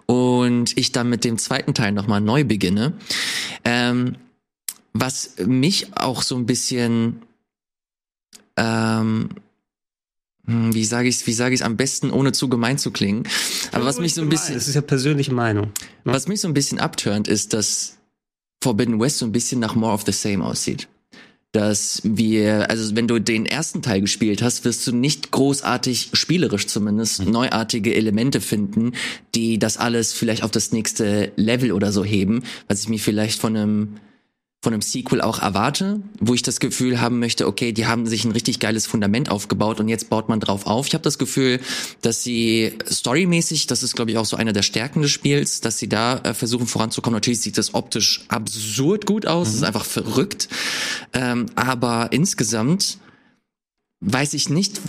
[0.07, 2.93] und ich dann mit dem zweiten Teil nochmal neu beginne.
[3.63, 4.15] Ähm,
[4.97, 7.21] was mich auch so ein bisschen
[8.57, 9.29] ähm,
[10.45, 13.23] hm, wie sage ich es, wie sage ich am besten, ohne zu gemein zu klingen.
[13.71, 15.71] Aber was mich so ein bisschen, das ist ja persönliche Meinung.
[16.03, 16.13] Ne?
[16.13, 17.97] Was mich so ein bisschen abturnt, ist, dass
[18.61, 20.87] Forbidden West so ein bisschen nach More of the Same aussieht.
[21.51, 26.67] dass wir, also wenn du den ersten Teil gespielt hast, wirst du nicht großartig, spielerisch
[26.67, 27.31] zumindest, mhm.
[27.31, 28.91] neuartige Elemente finden,
[29.35, 33.39] die das alles vielleicht auf das nächste Level oder so heben, was ich mir vielleicht
[33.39, 33.95] von einem
[34.65, 38.25] von einem Sequel auch erwarte, wo ich das Gefühl haben möchte, okay, die haben sich
[38.25, 40.87] ein richtig geiles Fundament aufgebaut und jetzt baut man drauf auf.
[40.87, 41.59] Ich habe das Gefühl,
[42.01, 45.77] dass sie storymäßig, das ist glaube ich auch so eine der Stärken des Spiels, dass
[45.77, 47.15] sie da äh, versuchen voranzukommen.
[47.15, 49.59] Natürlich sieht das optisch absurd gut aus, es mhm.
[49.59, 50.49] ist einfach verrückt,
[51.13, 52.97] ähm, aber insgesamt
[54.01, 54.81] weiß ich nicht,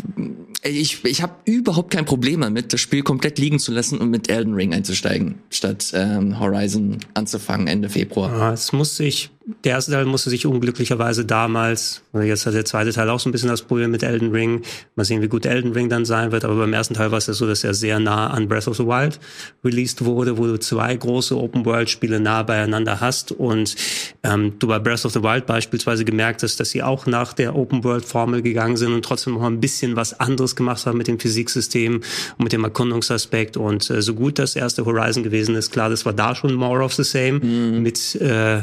[0.63, 4.31] ich, ich habe überhaupt kein Problem damit, das Spiel komplett liegen zu lassen und mit
[4.31, 8.31] Elden Ring einzusteigen, statt ähm, Horizon anzufangen Ende Februar.
[8.31, 9.31] Ja, es muss sich
[9.63, 13.33] der erste Teil musste sich unglücklicherweise damals, jetzt hat der zweite Teil auch so ein
[13.33, 14.63] bisschen das Problem mit Elden Ring.
[14.97, 16.45] Mal sehen, wie gut Elden Ring dann sein wird.
[16.45, 18.77] Aber beim ersten Teil war es ja so, dass er sehr nah an Breath of
[18.77, 19.21] the Wild
[19.65, 23.31] released wurde, wo du zwei große Open-World-Spiele nah beieinander hast.
[23.31, 23.77] Und
[24.25, 27.55] ähm, du bei Breath of the Wild beispielsweise gemerkt hast, dass sie auch nach der
[27.55, 32.01] Open-World-Formel gegangen sind und trotzdem noch ein bisschen was anderes gemacht haben mit dem Physiksystem
[32.37, 33.57] und mit dem Erkundungsaspekt.
[33.57, 36.83] Und äh, so gut das erste Horizon gewesen ist, klar, das war da schon more
[36.83, 37.83] of the same mhm.
[37.83, 38.63] mit äh,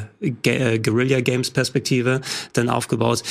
[0.80, 2.22] Guerilla Games Perspektive
[2.54, 3.24] dann aufgebaut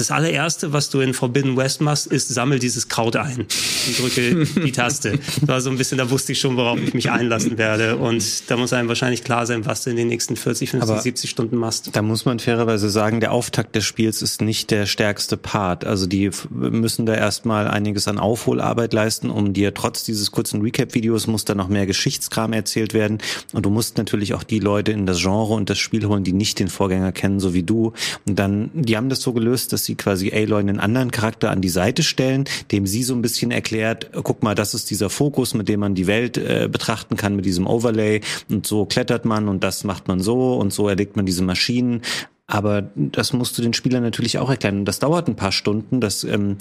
[0.00, 4.46] das allererste, was du in Forbidden West machst, ist, sammel dieses Kraut ein und drücke
[4.64, 5.18] die Taste.
[5.40, 7.96] Das war so ein bisschen, da wusste ich schon, worauf ich mich einlassen werde.
[7.96, 11.00] Und da muss einem wahrscheinlich klar sein, was du in den nächsten 40, 50, Aber
[11.00, 11.90] 70 Stunden machst.
[11.92, 15.84] Da muss man fairerweise sagen, der Auftakt des Spiels ist nicht der stärkste Part.
[15.84, 21.26] Also die müssen da erstmal einiges an Aufholarbeit leisten, um dir trotz dieses kurzen Recap-Videos
[21.26, 23.18] muss da noch mehr Geschichtskram erzählt werden.
[23.52, 26.32] Und du musst natürlich auch die Leute in das Genre und das Spiel holen, die
[26.32, 27.92] nicht den Vorgänger kennen, so wie du.
[28.26, 31.60] Und dann, die haben das so gelöst, dass sie quasi Aloy einen anderen Charakter an
[31.60, 35.54] die Seite stellen, dem sie so ein bisschen erklärt, guck mal, das ist dieser Fokus,
[35.54, 39.48] mit dem man die Welt äh, betrachten kann, mit diesem Overlay und so klettert man
[39.48, 42.02] und das macht man so und so erlegt man diese Maschinen.
[42.46, 44.84] Aber das musst du den Spielern natürlich auch erklären.
[44.84, 46.00] Das dauert ein paar Stunden.
[46.00, 46.56] Das ähm,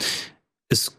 [0.70, 0.99] ist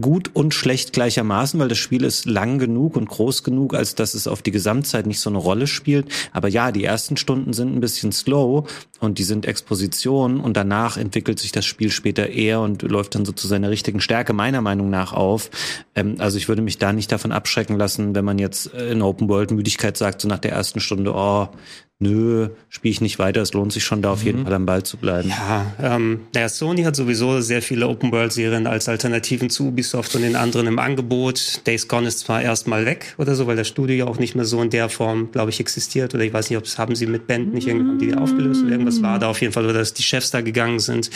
[0.00, 4.14] gut und schlecht gleichermaßen, weil das Spiel ist lang genug und groß genug, als dass
[4.14, 6.06] es auf die Gesamtzeit nicht so eine Rolle spielt.
[6.32, 8.66] Aber ja, die ersten Stunden sind ein bisschen slow
[9.00, 13.24] und die sind Exposition und danach entwickelt sich das Spiel später eher und läuft dann
[13.24, 15.50] so zu seiner richtigen Stärke meiner Meinung nach auf.
[15.94, 19.28] Ähm, also ich würde mich da nicht davon abschrecken lassen, wenn man jetzt in Open
[19.28, 21.48] World Müdigkeit sagt, so nach der ersten Stunde, oh,
[22.00, 24.44] nö, spiele ich nicht weiter, es lohnt sich schon da auf jeden mhm.
[24.44, 25.28] Fall am Ball zu bleiben.
[25.28, 30.34] Ja, ähm, naja, Sony hat sowieso sehr viele Open-World-Serien als Alternativen zu Ubisoft und den
[30.34, 31.60] anderen im Angebot.
[31.66, 34.46] Days Gone ist zwar erstmal weg oder so, weil das Studio ja auch nicht mehr
[34.46, 36.14] so in der Form, glaube ich, existiert.
[36.14, 38.72] Oder ich weiß nicht, ob es haben sie mit Band nicht irgendwann die aufgelöst oder
[38.72, 41.10] irgendwas war da auf jeden Fall, oder dass die Chefs da gegangen sind.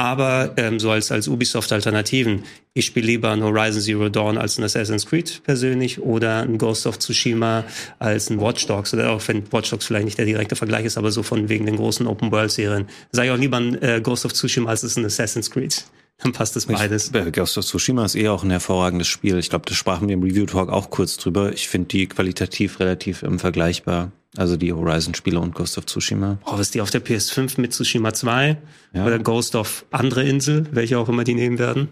[0.00, 2.44] Aber ähm, so als, als Ubisoft-Alternativen.
[2.72, 6.86] Ich spiele lieber ein Horizon Zero Dawn als ein Assassin's Creed persönlich oder ein Ghost
[6.86, 7.64] of Tsushima
[7.98, 8.94] als ein Watch Dogs.
[8.94, 11.66] Oder auch wenn Watch Dogs vielleicht nicht der direkte Vergleich ist, aber so von wegen
[11.66, 12.88] den großen Open-World-Serien.
[13.12, 15.84] Ich auch lieber ein äh, Ghost of Tsushima als ein Assassin's Creed.
[16.22, 17.12] Dann passt das beides.
[17.14, 19.38] Ich, Ghost of Tsushima ist eh auch ein hervorragendes Spiel.
[19.38, 21.52] Ich glaube, das sprachen wir im Review-Talk auch kurz drüber.
[21.52, 24.12] Ich finde die qualitativ relativ ähm, vergleichbar.
[24.36, 26.38] Also die Horizon-Spiele und Ghost of Tsushima.
[26.44, 28.58] Oh, was die auf der PS5 mit Tsushima 2
[28.92, 29.06] ja.
[29.06, 31.88] oder Ghost of andere Insel, welche auch immer die nehmen werden.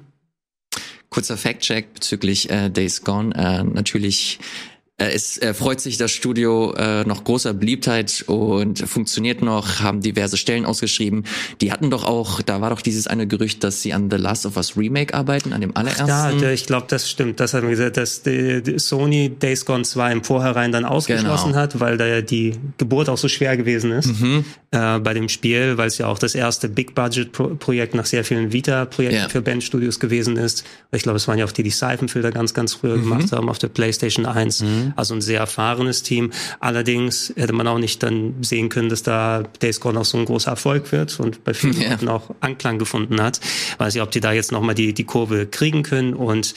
[1.08, 3.34] Kurzer Fact-Check bezüglich äh, Days Gone.
[3.34, 9.42] Äh, natürlich äh, es äh, freut sich das Studio äh, noch großer Beliebtheit und funktioniert
[9.42, 11.24] noch, haben diverse Stellen ausgeschrieben.
[11.60, 14.44] Die hatten doch auch, da war doch dieses eine Gerücht, dass sie an The Last
[14.44, 16.40] of Us Remake arbeiten, an dem allerersten.
[16.40, 17.38] Ja, ich glaube, das stimmt.
[17.38, 21.50] Das hat man gesagt, dass die, die Sony Days Gone 2 im Vorhinein dann ausgeschlossen
[21.50, 21.60] genau.
[21.60, 24.44] hat, weil da ja die Geburt auch so schwer gewesen ist mhm.
[24.72, 28.24] äh, bei dem Spiel, weil es ja auch das erste Big Budget Projekt nach sehr
[28.24, 29.28] vielen Vita-Projekten yeah.
[29.28, 30.64] für Bandstudios gewesen ist.
[30.90, 33.02] Ich glaube, es waren ja auch die, die Siphonfilter ganz, ganz früher mhm.
[33.02, 34.62] gemacht haben auf der PlayStation 1.
[34.62, 34.87] Mhm.
[34.96, 36.30] Also ein sehr erfahrenes Team.
[36.60, 40.24] Allerdings hätte man auch nicht dann sehen können, dass da Days Gone auch so ein
[40.24, 41.90] großer Erfolg wird und bei vielen ja.
[41.90, 43.40] Leuten auch Anklang gefunden hat.
[43.78, 46.54] Weiß ich, ob die da jetzt nochmal die, die Kurve kriegen können und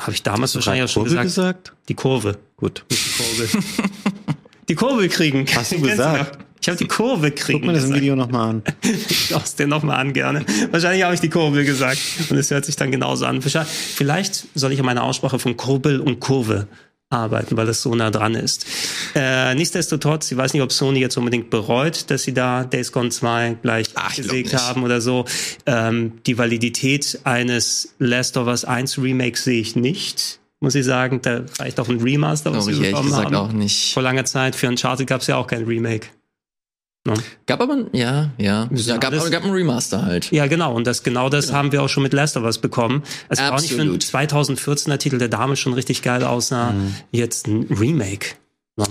[0.00, 2.38] habe ich damals wahrscheinlich auch schon gesagt, gesagt, Die Kurve.
[2.56, 2.84] Gut.
[2.90, 3.48] Die Kurve.
[4.68, 5.46] die Kurve kriegen.
[5.54, 6.38] Hast du gesagt?
[6.62, 7.60] Ich habe die Kurve kriegen.
[7.60, 8.00] Guck mir das gesagt.
[8.00, 8.62] Video nochmal an.
[8.82, 10.44] ich es dir nochmal an, gerne.
[10.70, 12.00] Wahrscheinlich habe ich die Kurve gesagt.
[12.28, 13.40] Und es hört sich dann genauso an.
[13.40, 16.66] Vielleicht soll ich in meiner Aussprache von Kurbel und Kurve
[17.10, 18.64] arbeiten, weil es so nah dran ist.
[19.14, 23.10] Äh, nichtsdestotrotz, ich weiß nicht, ob Sony jetzt unbedingt bereut, dass sie da Days Gone
[23.10, 25.24] 2 gleich Ach, gesägt haben oder so.
[25.66, 31.20] Ähm, die Validität eines Last of Us 1 Remakes sehe ich nicht muss ich sagen.
[31.22, 33.34] Da reicht auch ein Remaster, was wir bekommen haben.
[33.34, 33.94] Auch nicht.
[33.94, 34.54] Vor langer Zeit.
[34.54, 36.08] Für Uncharted gab es ja auch kein Remake.
[37.06, 37.14] No.
[37.46, 38.68] Gab aber, ja, ja.
[38.70, 40.30] ja gab, aber gab ein Remaster halt.
[40.32, 40.74] Ja, genau.
[40.74, 41.58] Und das, genau das genau.
[41.58, 43.02] haben wir auch schon mit Last of Us bekommen.
[43.30, 46.72] Es war auch nicht für einen 2014er Titel, der Dame schon richtig geil aussah.
[46.72, 46.94] Mhm.
[47.10, 48.34] Jetzt ein Remake.
[48.76, 48.84] No.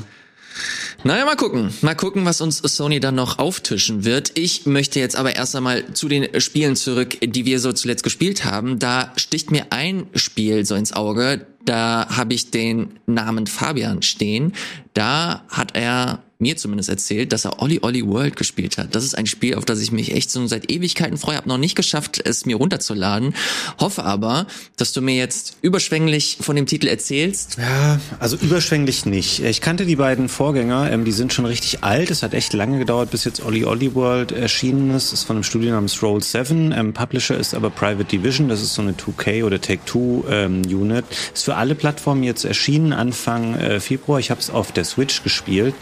[1.04, 1.72] Naja, mal gucken.
[1.82, 4.32] Mal gucken, was uns Sony dann noch auftischen wird.
[4.38, 8.44] Ich möchte jetzt aber erst einmal zu den Spielen zurück, die wir so zuletzt gespielt
[8.44, 8.80] haben.
[8.80, 11.46] Da sticht mir ein Spiel so ins Auge.
[11.64, 14.54] Da habe ich den Namen Fabian stehen.
[14.94, 18.96] Da hat er mir zumindest erzählt, dass er Olli Olli World gespielt hat.
[18.96, 21.36] Das ist ein Spiel, auf das ich mich echt so seit Ewigkeiten freue.
[21.36, 23.36] Habe noch nicht geschafft, es mir runterzuladen.
[23.78, 27.58] Hoffe aber, dass du mir jetzt überschwänglich von dem Titel erzählst.
[27.58, 29.44] Ja, also überschwänglich nicht.
[29.44, 32.10] Ich kannte die beiden Vorgänger, ähm, die sind schon richtig alt.
[32.10, 35.12] Es hat echt lange gedauert, bis jetzt Olli Olli World erschienen ist.
[35.12, 36.72] Ist von einem Studio namens Roll 7.
[36.72, 38.48] Ähm, Publisher ist aber Private Division.
[38.48, 41.04] Das ist so eine 2K oder Take-Two ähm, Unit.
[41.34, 44.22] Ist für alle Plattformen jetzt erschienen Anfang äh, Februar.
[44.22, 45.76] Ich habe es auf der Switch gespielt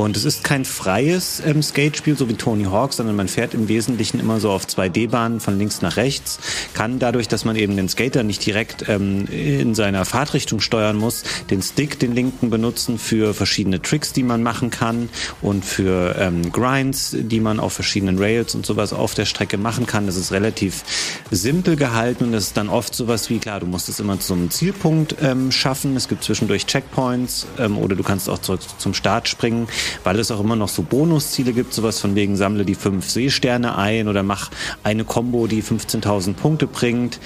[0.00, 3.68] und es ist kein freies ähm, Skatespiel, so wie Tony Hawk, sondern man fährt im
[3.68, 6.38] Wesentlichen immer so auf 2D-Bahnen von links nach rechts,
[6.72, 11.24] kann dadurch, dass man eben den Skater nicht direkt ähm, in seiner Fahrtrichtung steuern muss,
[11.50, 15.10] den Stick, den linken benutzen für verschiedene Tricks, die man machen kann
[15.42, 19.86] und für ähm, Grinds, die man auf verschiedenen Rails und sowas auf der Strecke machen
[19.86, 20.06] kann.
[20.06, 20.82] Das ist relativ
[21.30, 24.50] simpel gehalten und das ist dann oft sowas wie, klar, du musst es immer zum
[24.50, 25.94] Zielpunkt ähm, schaffen.
[25.94, 29.68] Es gibt zwischendurch Checkpoints ähm, oder du kannst auch zurück zum Start springen
[30.04, 33.76] weil es auch immer noch so Bonusziele gibt, sowas von wegen sammle die fünf Seesterne
[33.76, 34.50] ein oder mach
[34.82, 37.20] eine Combo, die 15.000 Punkte bringt.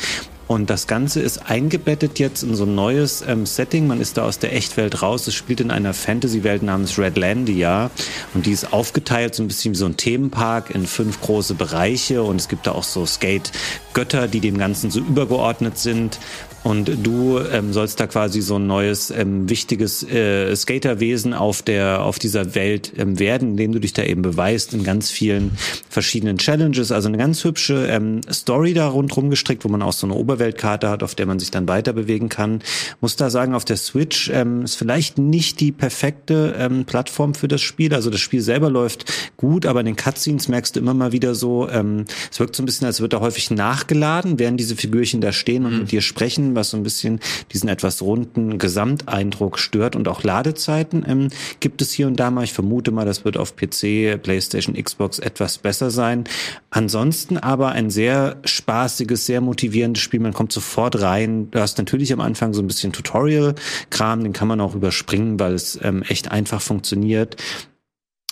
[0.47, 3.87] Und das Ganze ist eingebettet jetzt in so ein neues ähm, Setting.
[3.87, 5.27] Man ist da aus der Echtwelt raus.
[5.27, 7.91] Es spielt in einer Fantasy-Welt namens Redlandia.
[8.35, 12.23] Und die ist aufgeteilt so ein bisschen wie so ein Themenpark in fünf große Bereiche.
[12.23, 16.19] Und es gibt da auch so Skate-Götter, die dem Ganzen so übergeordnet sind.
[16.65, 22.03] Und du ähm, sollst da quasi so ein neues, ähm, wichtiges äh, Skaterwesen auf der,
[22.03, 25.53] auf dieser Welt ähm, werden, indem du dich da eben beweist in ganz vielen
[25.91, 26.91] verschiedenen Challenges.
[26.91, 30.89] Also eine ganz hübsche ähm, Story da rundherum gestrickt, wo man auch so eine Oberweltkarte
[30.89, 32.63] hat, auf der man sich dann weiter bewegen kann.
[33.03, 37.47] Muss da sagen, auf der Switch ähm, ist vielleicht nicht die perfekte ähm, Plattform für
[37.47, 37.93] das Spiel.
[37.93, 41.35] Also das Spiel selber läuft gut, aber in den Cutscenes merkst du immer mal wieder
[41.35, 45.21] so, ähm, es wirkt so ein bisschen, als wird da häufig nachgeladen, während diese Figürchen
[45.21, 45.79] da stehen und mhm.
[45.81, 47.21] mit dir sprechen was so ein bisschen
[47.53, 49.97] diesen etwas runden Gesamteindruck stört.
[49.97, 51.29] Und auch Ladezeiten ähm,
[51.61, 52.45] gibt es hier und da mal.
[52.45, 56.25] Ich vermute mal, das wird auf PC, PlayStation, Xbox etwas besser sein.
[56.71, 60.21] Ansonsten aber ein sehr spaßiges, sehr motivierendes Spiel.
[60.21, 61.51] Man kommt sofort rein.
[61.51, 65.55] Du hast natürlich am Anfang so ein bisschen Tutorial-Kram, den kann man auch überspringen, weil
[65.55, 67.37] es ähm, echt einfach funktioniert.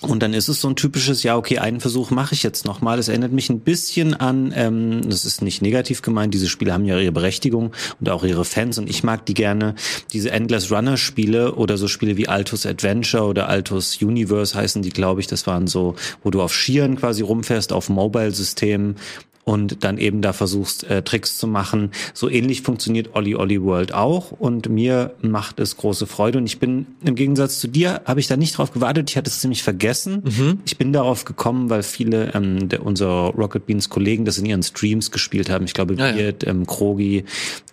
[0.02, 2.98] Und dann ist es so ein typisches, ja, okay, einen Versuch mache ich jetzt nochmal.
[2.98, 6.84] Es erinnert mich ein bisschen an, ähm, das ist nicht negativ gemeint, diese Spiele haben
[6.84, 9.76] ja ihre Berechtigung und auch ihre Fans und ich mag die gerne,
[10.12, 14.90] diese Endless Runner Spiele oder so Spiele wie Altus Adventure oder Altus Universe heißen die,
[14.90, 15.94] glaube ich, das waren so,
[16.24, 18.96] wo du auf Skiern quasi rumfährst, auf Mobile-Systemen
[19.44, 21.90] und dann eben da versuchst, äh, Tricks zu machen.
[22.14, 26.58] So ähnlich funktioniert Olli Olli World auch und mir macht es große Freude und ich
[26.58, 29.62] bin im Gegensatz zu dir, habe ich da nicht drauf gewartet, ich hatte es ziemlich
[29.62, 30.22] vergessen.
[30.24, 30.58] Mhm.
[30.64, 34.62] Ich bin darauf gekommen, weil viele ähm, der, unserer Rocket Beans Kollegen das in ihren
[34.62, 35.64] Streams gespielt haben.
[35.64, 36.32] Ich glaube, ja, ja.
[36.44, 37.24] ähm, Krogi,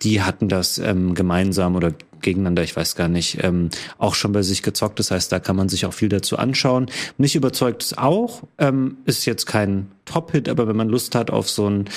[0.02, 4.42] die hatten das ähm, gemeinsam oder gegeneinander, ich weiß gar nicht, ähm, auch schon bei
[4.42, 4.98] sich gezockt.
[4.98, 6.90] Das heißt, da kann man sich auch viel dazu anschauen.
[7.18, 8.42] Mich überzeugt es auch.
[8.58, 11.88] Ähm, ist jetzt kein Top-Hit, aber wenn man Lust hat auf so ein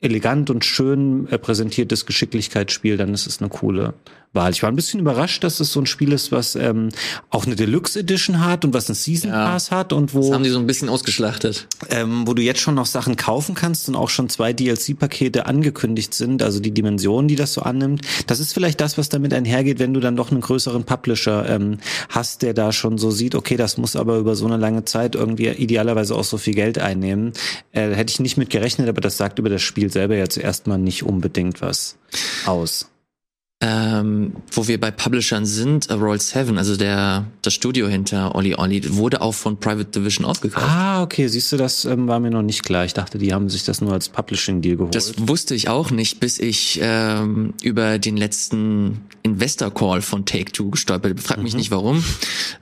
[0.00, 3.94] elegant und schön äh, präsentiertes Geschicklichkeitsspiel, dann ist es eine coole
[4.32, 4.52] Wahl.
[4.52, 6.90] Ich war ein bisschen überrascht, dass es so ein Spiel ist, was ähm,
[7.30, 10.32] auch eine Deluxe Edition hat und was einen Season Pass ja, hat und wo das
[10.32, 13.88] haben die so ein bisschen ausgeschlachtet, ähm, wo du jetzt schon noch Sachen kaufen kannst
[13.88, 18.02] und auch schon zwei DLC-Pakete angekündigt sind, also die Dimensionen, die das so annimmt.
[18.26, 21.78] Das ist vielleicht das, was damit einhergeht, wenn du dann doch einen größeren Publisher ähm,
[22.08, 25.14] hast, der da schon so sieht, okay, das muss aber über so eine lange Zeit
[25.14, 27.32] irgendwie idealerweise auch so viel Geld einnehmen.
[27.72, 30.78] Äh, hätte ich nicht mit gerechnet, aber das sagt über das Spiel selber jetzt erstmal
[30.78, 31.96] nicht unbedingt was
[32.44, 32.90] aus
[33.62, 38.54] ähm, wo wir bei Publishern sind, uh, Roll 7, also der das Studio hinter Olli
[38.54, 40.66] Olli, wurde auch von Private Division aufgekauft.
[40.68, 42.84] Ah, okay, siehst du, das ähm, war mir noch nicht klar.
[42.84, 44.94] Ich dachte, die haben sich das nur als Publishing-Deal geholt.
[44.94, 51.14] Das wusste ich auch nicht, bis ich ähm, über den letzten Investor-Call von Take-Two gestolpert
[51.14, 51.24] bin.
[51.24, 51.58] Frag mich mhm.
[51.58, 52.04] nicht warum,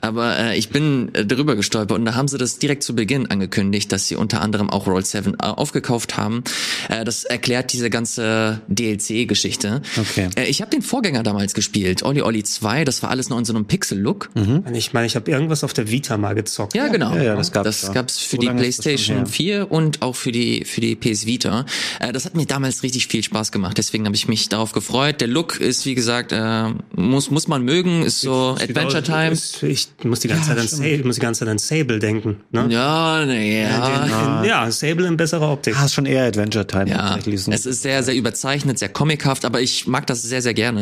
[0.00, 3.28] aber äh, ich bin äh, darüber gestolpert und da haben sie das direkt zu Beginn
[3.28, 6.44] angekündigt, dass sie unter anderem auch Roll 7 äh, aufgekauft haben.
[6.88, 9.82] Äh, das erklärt diese ganze DLC-Geschichte.
[9.98, 10.28] Okay.
[10.36, 13.44] Äh, ich habe den Vorgänger damals gespielt, Olli Olli 2, das war alles noch in
[13.44, 14.30] so einem Pixel-Look.
[14.34, 14.64] Mhm.
[14.74, 16.74] Ich meine, ich habe irgendwas auf der Vita mal gezockt.
[16.74, 17.14] Ja, genau.
[17.16, 20.64] Ja, ja, das gab's, das gab's für so die PlayStation 4 und auch für die
[20.64, 21.64] für die PS Vita.
[22.00, 25.20] Äh, das hat mir damals richtig viel Spaß gemacht, deswegen habe ich mich darauf gefreut.
[25.20, 29.30] Der Look ist wie gesagt äh, muss muss man mögen, ist so ich, Adventure Time.
[29.30, 31.98] Ist, ich muss die ganze ja, Zeit an Sable, muss die ganze Zeit an Sable
[31.98, 32.66] denken, ne?
[32.68, 34.06] Ja, nee, ja.
[34.06, 35.76] Ja, ja Sable in besserer Optik.
[35.78, 36.88] Ah, ist schon eher Adventure Time.
[36.88, 40.73] Ja, es ist sehr sehr überzeichnet, sehr comichaft, aber ich mag das sehr sehr gerne.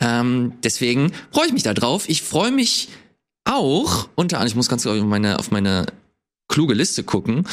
[0.00, 2.08] Ähm, deswegen freue ich mich da drauf.
[2.08, 2.88] Ich freue mich
[3.44, 5.86] auch, unter anderem, ich muss ganz auf meine, auf meine
[6.48, 7.46] kluge Liste gucken,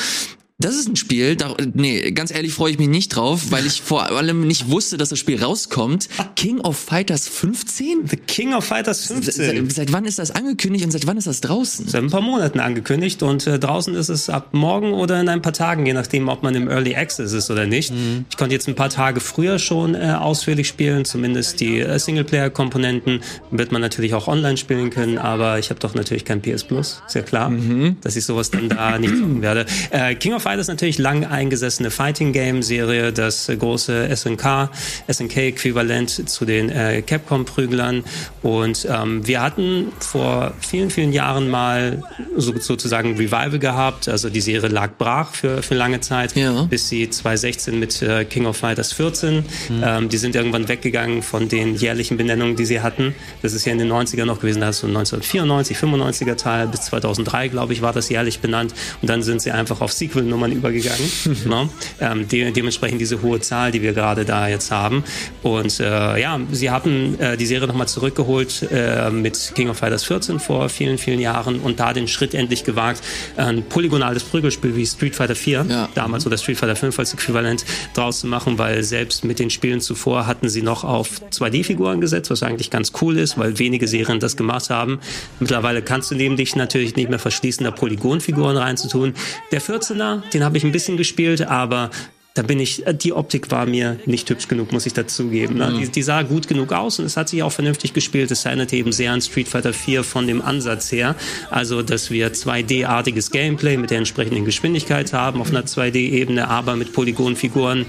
[0.59, 3.81] das ist ein Spiel, da, nee, ganz ehrlich freue ich mich nicht drauf, weil ich
[3.81, 6.07] vor allem nicht wusste, dass das Spiel rauskommt.
[6.35, 8.07] King of Fighters 15?
[8.07, 9.33] The King of Fighters 15.
[9.33, 11.87] Seit, seit wann ist das angekündigt und seit wann ist das draußen?
[11.87, 15.41] Seit ein paar Monaten angekündigt und äh, draußen ist es ab morgen oder in ein
[15.41, 17.91] paar Tagen, je nachdem, ob man im Early Access ist oder nicht.
[17.91, 18.25] Mhm.
[18.29, 23.21] Ich konnte jetzt ein paar Tage früher schon äh, ausführlich spielen, zumindest die äh, Singleplayer-Komponenten
[23.49, 27.01] wird man natürlich auch online spielen können, aber ich habe doch natürlich kein PS Plus,
[27.07, 27.97] sehr klar, mhm.
[28.01, 29.65] dass ich sowas dann da nicht tun werde.
[29.89, 34.69] Äh, King of Fighters natürlich lang eingesessene Fighting Game Serie, das große SNK,
[35.09, 38.03] SNK-Äquivalent zu den äh, Capcom-Prüglern.
[38.41, 42.03] Und ähm, wir hatten vor vielen, vielen Jahren mal
[42.35, 44.09] so, sozusagen Revival gehabt.
[44.09, 46.63] Also die Serie lag brach für, für lange Zeit, ja.
[46.63, 49.35] bis sie 2016 mit äh, King of Fighters 14.
[49.37, 49.43] Mhm.
[49.81, 53.15] Ähm, die sind irgendwann weggegangen von den jährlichen Benennungen, die sie hatten.
[53.41, 56.81] Das ist ja in den 90er noch gewesen, da hast du 1994, 95er Teil, bis
[56.81, 58.73] 2003, glaube ich, war das jährlich benannt.
[59.01, 61.11] Und dann sind sie einfach auf Sequel-Nummern über gegangen.
[61.45, 61.69] ne?
[61.99, 65.03] ähm, de dementsprechend diese hohe Zahl, die wir gerade da jetzt haben.
[65.41, 70.03] Und äh, ja, sie haben äh, die Serie nochmal zurückgeholt äh, mit King of Fighters
[70.03, 73.01] 14 vor vielen, vielen Jahren und da den Schritt endlich gewagt,
[73.37, 75.89] ein polygonales Prügelspiel wie Street Fighter 4, ja.
[75.95, 79.81] damals oder Street Fighter 5 als Äquivalent draus zu machen, weil selbst mit den Spielen
[79.81, 84.19] zuvor hatten sie noch auf 2D-Figuren gesetzt, was eigentlich ganz cool ist, weil wenige Serien
[84.19, 84.99] das gemacht haben.
[85.39, 89.13] Mittlerweile kannst du neben dich natürlich nicht mehr verschließen, da Polygonfiguren reinzutun.
[89.51, 91.89] Der 14er, den habe ich ein bisschen gespielt, aber
[92.35, 95.57] da bin ich, die Optik war mir nicht hübsch genug, muss ich dazugeben.
[95.57, 95.69] Ne?
[95.69, 95.79] Mhm.
[95.79, 98.31] Die, die, sah gut genug aus und es hat sich auch vernünftig gespielt.
[98.31, 101.15] Es erinnerte eben sehr an Street Fighter 4 von dem Ansatz her.
[101.51, 106.93] Also, dass wir 2D-artiges Gameplay mit der entsprechenden Geschwindigkeit haben auf einer 2D-Ebene, aber mit
[106.93, 107.85] Polygonfiguren.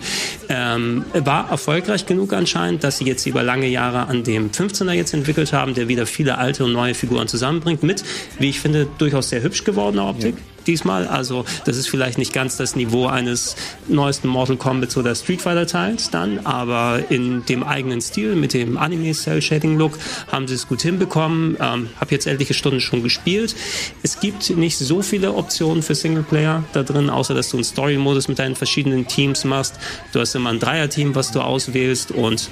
[0.50, 5.14] Ähm, war erfolgreich genug anscheinend, dass sie jetzt über lange Jahre an dem 15er jetzt
[5.14, 8.04] entwickelt haben, der wieder viele alte und neue Figuren zusammenbringt mit,
[8.38, 10.34] wie ich finde, durchaus sehr hübsch gewordener Optik.
[10.36, 11.06] Ja diesmal.
[11.06, 13.56] Also das ist vielleicht nicht ganz das Niveau eines
[13.88, 18.76] neuesten Mortal Kombat oder Street Fighter Teils dann, aber in dem eigenen Stil mit dem
[18.76, 19.98] Anime Cell Shading Look
[20.30, 21.56] haben sie es gut hinbekommen.
[21.60, 23.54] Ähm, habe jetzt etliche Stunden schon gespielt.
[24.02, 28.28] Es gibt nicht so viele Optionen für Singleplayer da drin, außer dass du einen Story-Modus
[28.28, 29.74] mit deinen verschiedenen Teams machst.
[30.12, 32.48] Du hast immer ein Dreier-Team, was du auswählst und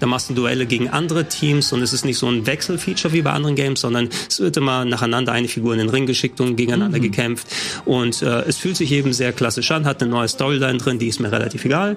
[0.00, 3.22] da machst du Duelle gegen andere Teams und es ist nicht so ein Wechselfeature wie
[3.22, 6.56] bei anderen Games, sondern es wird immer nacheinander eine Figur in den Ring geschickt und
[6.56, 7.02] gegeneinander mhm.
[7.02, 7.46] gekämpft.
[7.84, 11.08] Und äh, es fühlt sich eben sehr klassisch an, hat eine neue Storyline drin, die
[11.08, 11.96] ist mir relativ egal,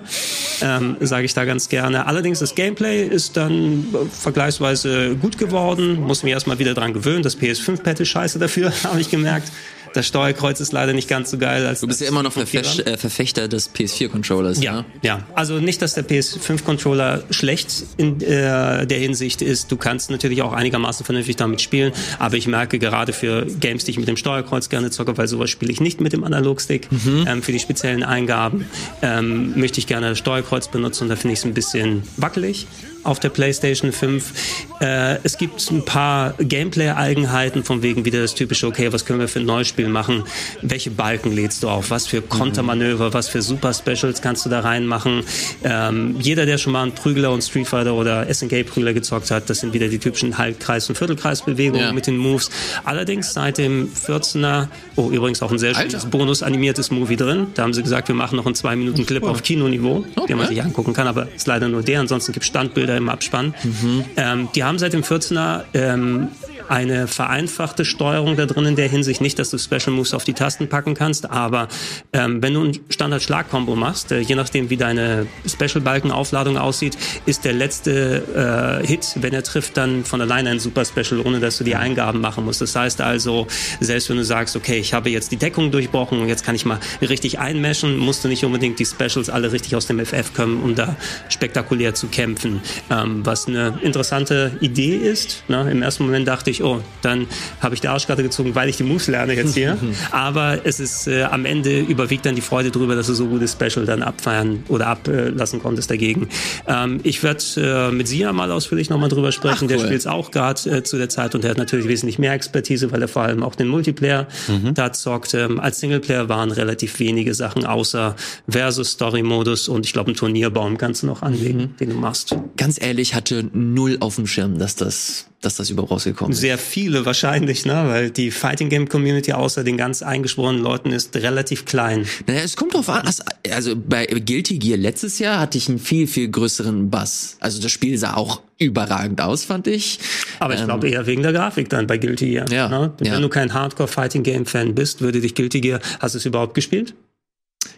[0.62, 2.06] ähm, sage ich da ganz gerne.
[2.06, 7.24] Allerdings das Gameplay ist dann vergleichsweise gut geworden, muss mich erstmal wieder dran gewöhnen.
[7.24, 9.52] Das PS5-Pad ist scheiße dafür, habe ich gemerkt.
[9.94, 11.66] Das Steuerkreuz ist leider nicht ganz so geil.
[11.66, 14.62] Als du bist ja immer noch Verfech äh, Verfechter des PS4-Controllers.
[14.62, 14.86] Ja, ne?
[15.02, 15.28] ja.
[15.36, 19.72] Also nicht, dass der PS5-Controller schlecht in äh, der Hinsicht ist.
[19.72, 23.92] Du kannst natürlich auch einigermaßen vernünftig damit spielen, aber ich merke gerade für Games, die
[23.92, 27.26] ich mit dem Steuerkreuz gerne zocke, weil sowas spiele ich nicht mit dem Analogstick, mhm.
[27.28, 28.66] ähm, für die speziellen Eingaben
[29.02, 32.68] ähm, möchte ich gerne das Steuerkreuz benutzen und da finde ich es ein bisschen wackelig
[33.04, 34.34] auf der PlayStation 5.
[34.80, 39.28] Äh, es gibt ein paar Gameplay-Eigenheiten, von wegen wieder das typische, okay, was können wir
[39.28, 40.24] für ein neues Spiel machen?
[40.62, 41.92] Welche Balken lädst du auf?
[41.92, 45.24] Was für Kontermanöver, was für Super Specials kannst du da reinmachen?
[45.64, 49.60] Ähm, jeder, der schon mal einen Prügler und Street Fighter oder SNK-Prügler gezockt hat, das
[49.60, 51.94] sind wieder die typischen Halbkreis- und Viertelkreisbewegungen ja.
[51.94, 52.50] mit den Moves.
[52.84, 57.48] Allerdings seit dem 14er, oh, übrigens auch ein sehr schönes Bonus-animiertes Movie drin.
[57.56, 60.28] Da haben sie gesagt, wir machen noch einen 2-Minuten-Clip auf Kinoniveau, okay.
[60.28, 62.00] den man sich angucken kann, aber ist leider nur der.
[62.00, 63.54] Ansonsten gibt es Standbilder Bilder im Abspann.
[63.64, 64.06] Mhm.
[64.18, 66.30] Ähm, die haben seit dem 14er ähm,
[66.72, 69.20] eine vereinfachte Steuerung da drin in der Hinsicht.
[69.20, 71.68] Nicht, dass du Special Moves auf die Tasten packen kannst, aber
[72.14, 77.52] ähm, wenn du ein Standard-Schlag-Kombo machst, äh, je nachdem wie deine Special-Balken-Aufladung aussieht, ist der
[77.52, 81.66] letzte äh, Hit, wenn er trifft, dann von alleine ein Super Special, ohne dass du
[81.66, 82.62] die Eingaben machen musst.
[82.62, 83.48] Das heißt also,
[83.82, 86.64] selbst wenn du sagst, okay, ich habe jetzt die Deckung durchbrochen und jetzt kann ich
[86.64, 90.64] mal richtig einmeschen, musst du nicht unbedingt die Specials alle richtig aus dem FF kommen,
[90.64, 90.96] um da
[91.28, 92.62] spektakulär zu kämpfen.
[92.90, 95.44] Ähm, was eine interessante Idee ist.
[95.50, 95.70] Ne?
[95.70, 97.28] Im ersten Moment dachte ich, oh, dann
[97.60, 99.78] habe ich die Arschkarte gezogen, weil ich die Moves lerne jetzt hier.
[100.12, 103.54] Aber es ist äh, am Ende überwiegt dann die Freude darüber, dass du so gutes
[103.54, 106.28] Special dann abfeiern oder ablassen konntest dagegen.
[106.68, 109.56] Ähm, ich werde äh, mit Sia mal ausführlich nochmal drüber sprechen.
[109.58, 109.68] Ach, cool.
[109.68, 112.34] Der spielt es auch gerade äh, zu der Zeit und der hat natürlich wesentlich mehr
[112.34, 114.74] Expertise, weil er vor allem auch den Multiplayer mhm.
[114.74, 115.34] da zockt.
[115.34, 118.16] Ähm, als Singleplayer waren relativ wenige Sachen außer
[118.48, 121.78] Versus Story-Modus und ich glaube, einen Turnierbaum kannst du noch anlegen, mhm.
[121.78, 122.36] den du machst.
[122.58, 126.40] Ganz ehrlich, hatte null auf dem Schirm, dass das dass das überhaupt rausgekommen ist.
[126.40, 127.84] Sehr viele wahrscheinlich, ne?
[127.88, 132.08] weil die Fighting Game Community außer den ganz eingeschworenen Leuten ist relativ klein.
[132.28, 133.10] Naja, es kommt drauf an.
[133.52, 137.38] Also bei Guilty Gear letztes Jahr hatte ich einen viel, viel größeren Bass.
[137.40, 140.00] Also das Spiel sah auch überragend aus, fand ich.
[140.40, 142.52] Aber ich glaube ähm, eher wegen der Grafik dann bei Guilty Gear.
[142.52, 142.94] Ja, ne?
[143.00, 143.20] Wenn ja.
[143.20, 146.54] du kein Hardcore Fighting Game Fan bist, würde dich Guilty Gear, hast du es überhaupt
[146.54, 146.94] gespielt?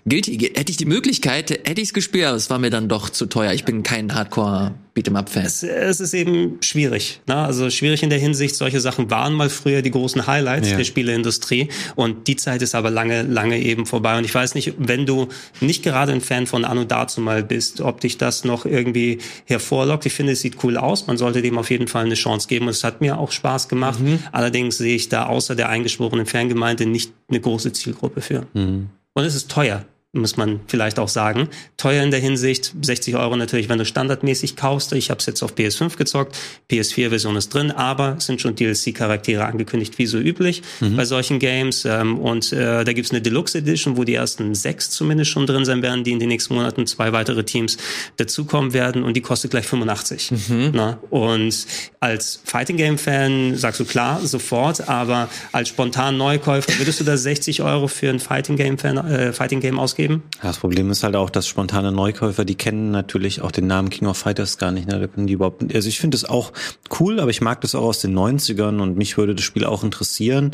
[0.05, 2.89] Guilty Gear, hätte ich die Möglichkeit, hätte ich es gespielt, aber es war mir dann
[2.89, 3.53] doch zu teuer.
[3.53, 5.45] Ich bin kein Hardcore Beat'em Up Fan.
[5.45, 7.21] Es, es, ist eben schwierig.
[7.25, 7.35] Ne?
[7.35, 10.77] Also schwierig in der Hinsicht, solche Sachen waren mal früher die großen Highlights ja.
[10.77, 14.17] der Spieleindustrie und die Zeit ist aber lange, lange eben vorbei.
[14.17, 15.29] Und ich weiß nicht, wenn du
[15.61, 20.05] nicht gerade ein Fan von Anno dazu mal bist, ob dich das noch irgendwie hervorlockt.
[20.05, 21.07] Ich finde, es sieht cool aus.
[21.07, 22.65] Man sollte dem auf jeden Fall eine Chance geben.
[22.65, 24.01] Und es hat mir auch Spaß gemacht.
[24.01, 24.19] Mhm.
[24.33, 28.47] Allerdings sehe ich da außer der eingeschworenen Fangemeinde nicht eine große Zielgruppe für.
[28.53, 28.89] Mhm.
[29.13, 31.49] Und es ist teuer muss man vielleicht auch sagen.
[31.75, 34.93] Teuer in der Hinsicht, 60 Euro natürlich, wenn du standardmäßig kaufst.
[34.93, 36.37] Ich habe es jetzt auf PS5 gezockt,
[36.69, 40.97] PS4-Version ist drin, aber es sind schon DLC-Charaktere angekündigt, wie so üblich mhm.
[40.97, 41.83] bei solchen Games.
[41.85, 45.65] Ähm, und äh, da gibt's eine Deluxe Edition, wo die ersten sechs zumindest schon drin
[45.65, 47.77] sein werden, die in den nächsten Monaten zwei weitere Teams
[48.17, 50.29] dazukommen werden und die kostet gleich 85.
[50.31, 50.71] Mhm.
[50.73, 50.99] Na?
[51.09, 51.65] Und
[51.99, 57.63] als Fighting Game-Fan sagst du klar, sofort, aber als spontan Neukäufer würdest du da 60
[57.63, 60.02] Euro für ein Fighting Game-Fan, äh, Fighting Game ausgeben?
[60.03, 60.23] Ausgeben?
[60.41, 64.07] das Problem ist halt auch, dass spontane Neukäufer, die kennen natürlich auch den Namen King
[64.07, 64.87] of Fighters gar nicht.
[64.87, 64.99] Ne?
[64.99, 66.51] Da können die überhaupt, also ich finde es auch
[66.99, 69.83] cool, aber ich mag das auch aus den 90ern und mich würde das Spiel auch
[69.83, 70.51] interessieren.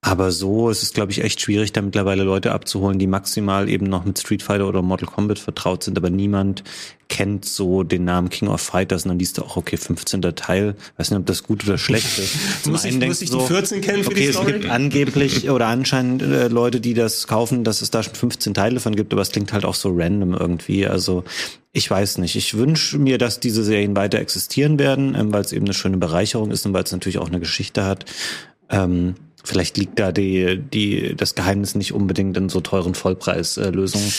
[0.00, 3.86] Aber so ist es, glaube ich, echt schwierig, da mittlerweile Leute abzuholen, die maximal eben
[3.86, 6.62] noch mit Street Fighter oder Mortal Kombat vertraut sind, aber niemand
[7.08, 10.22] kennt so den Namen King of Fighters und dann liest du auch, okay, 15.
[10.36, 10.76] Teil.
[10.98, 12.66] Weiß nicht, ob das gut oder schlecht ist.
[12.66, 14.52] muss ich, muss ich die 14 kennen für okay, die Story?
[14.52, 18.54] es gibt angeblich oder anscheinend äh, Leute, die das kaufen, dass es da schon 15
[18.54, 20.86] Teile von gibt, aber es klingt halt auch so random irgendwie.
[20.86, 21.24] Also
[21.72, 22.36] ich weiß nicht.
[22.36, 25.96] Ich wünsche mir, dass diese Serien weiter existieren werden, ähm, weil es eben eine schöne
[25.96, 28.04] Bereicherung ist und weil es natürlich auch eine Geschichte hat.
[28.70, 29.16] Ähm,
[29.48, 34.12] Vielleicht liegt da die, die, das Geheimnis nicht unbedingt in so teuren Vollpreislösungen.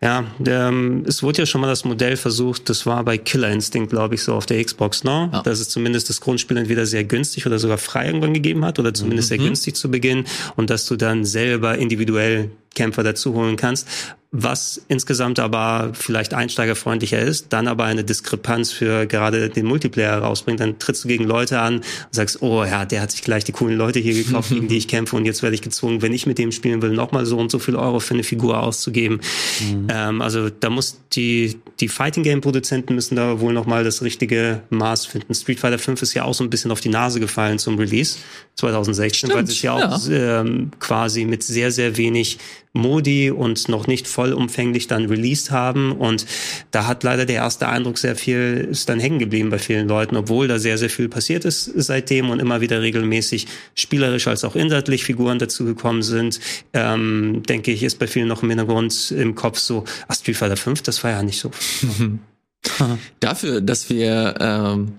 [0.00, 3.90] ja, ähm, es wurde ja schon mal das Modell versucht, das war bei Killer Instinct,
[3.90, 5.28] glaube ich, so auf der Xbox, ne?
[5.30, 5.42] Ja.
[5.42, 8.94] Dass es zumindest das Grundspiel entweder sehr günstig oder sogar frei irgendwann gegeben hat oder
[8.94, 9.36] zumindest mhm.
[9.36, 10.24] sehr günstig zu Beginn
[10.56, 13.86] und dass du dann selber individuell Kämpfer dazu holen kannst
[14.34, 20.58] was insgesamt aber vielleicht einsteigerfreundlicher ist, dann aber eine Diskrepanz für gerade den Multiplayer rausbringt,
[20.58, 23.52] dann trittst du gegen Leute an und sagst, oh ja, der hat sich gleich die
[23.52, 26.24] coolen Leute hier gekauft, gegen die ich kämpfe und jetzt werde ich gezwungen, wenn ich
[26.24, 29.20] mit dem spielen will, nochmal so und so viel Euro für eine Figur auszugeben.
[29.60, 29.88] Mhm.
[29.90, 34.62] Ähm, also da muss die, die Fighting Game Produzenten müssen da wohl nochmal das richtige
[34.70, 35.34] Maß finden.
[35.34, 38.16] Street Fighter 5 ist ja auch so ein bisschen auf die Nase gefallen zum Release
[38.54, 40.00] 2016, Stimmt, weil es ja auch.
[40.10, 42.38] Ähm, quasi mit sehr, sehr wenig
[42.74, 45.92] Modi und noch nicht vollumfänglich dann released haben.
[45.92, 46.26] Und
[46.70, 50.16] da hat leider der erste Eindruck sehr viel, ist dann hängen geblieben bei vielen Leuten,
[50.16, 54.56] obwohl da sehr, sehr viel passiert ist seitdem und immer wieder regelmäßig spielerisch als auch
[54.56, 56.40] inhaltlich Figuren dazugekommen sind.
[56.72, 60.56] Ähm, denke ich, ist bei vielen noch im Hintergrund im Kopf so, ach, Street Fighter
[60.56, 61.50] 5, das war ja nicht so.
[63.20, 64.92] Dafür, dass wir ähm,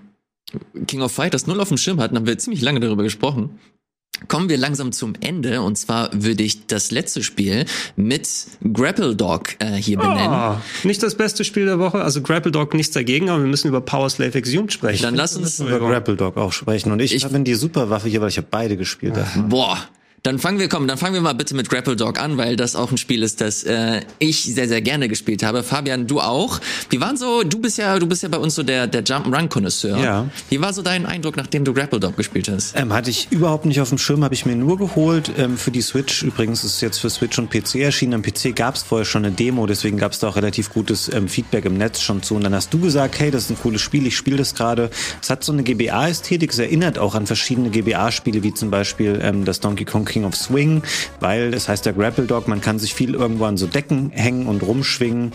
[0.86, 3.58] King of Fighters null auf dem Schirm hatten, haben wir ziemlich lange darüber gesprochen.
[4.28, 8.28] Kommen wir langsam zum Ende und zwar würde ich das letzte Spiel mit
[8.72, 10.30] Grapple Dog äh, hier benennen.
[10.30, 13.68] Oh, nicht das beste Spiel der Woche, also Grapple Dog nichts dagegen, aber wir müssen
[13.68, 15.02] über Power Slave Exhumed sprechen.
[15.02, 18.20] Dann lass uns über Grapple Dog auch sprechen und ich, ich habe die Superwaffe hier,
[18.20, 19.14] weil ich habe beide gespielt.
[19.48, 19.78] Boah,
[20.24, 22.76] dann fangen wir, komm, dann fangen wir mal bitte mit Grapple Dog an, weil das
[22.76, 25.62] auch ein Spiel ist, das äh, ich sehr, sehr gerne gespielt habe.
[25.62, 26.60] Fabian, du auch.
[26.88, 29.98] Wie waren so, du bist ja, du bist ja bei uns so der, der Jump-Run-Konnoisseur.
[29.98, 30.26] Ja.
[30.48, 32.74] Wie war so dein Eindruck, nachdem du Grapple Dog gespielt hast?
[32.74, 35.70] Ähm, hatte ich überhaupt nicht auf dem Schirm, habe ich mir nur geholt ähm, für
[35.70, 36.22] die Switch.
[36.22, 38.14] Übrigens ist es jetzt für Switch und PC erschienen.
[38.14, 41.12] Am PC gab es vorher schon eine Demo, deswegen gab es da auch relativ gutes
[41.12, 42.36] ähm, Feedback im Netz schon zu.
[42.36, 44.88] Und dann hast du gesagt, hey, das ist ein cooles Spiel, ich spiele das gerade.
[45.20, 49.44] Es hat so eine GBA-Ästhetik, es erinnert auch an verschiedene GBA-Spiele, wie zum Beispiel ähm,
[49.44, 50.82] das Donkey Kong King of Swing
[51.20, 54.46] weil das heißt der Grapple Dog, man kann sich viel irgendwo an so Decken hängen
[54.46, 55.32] und rumschwingen.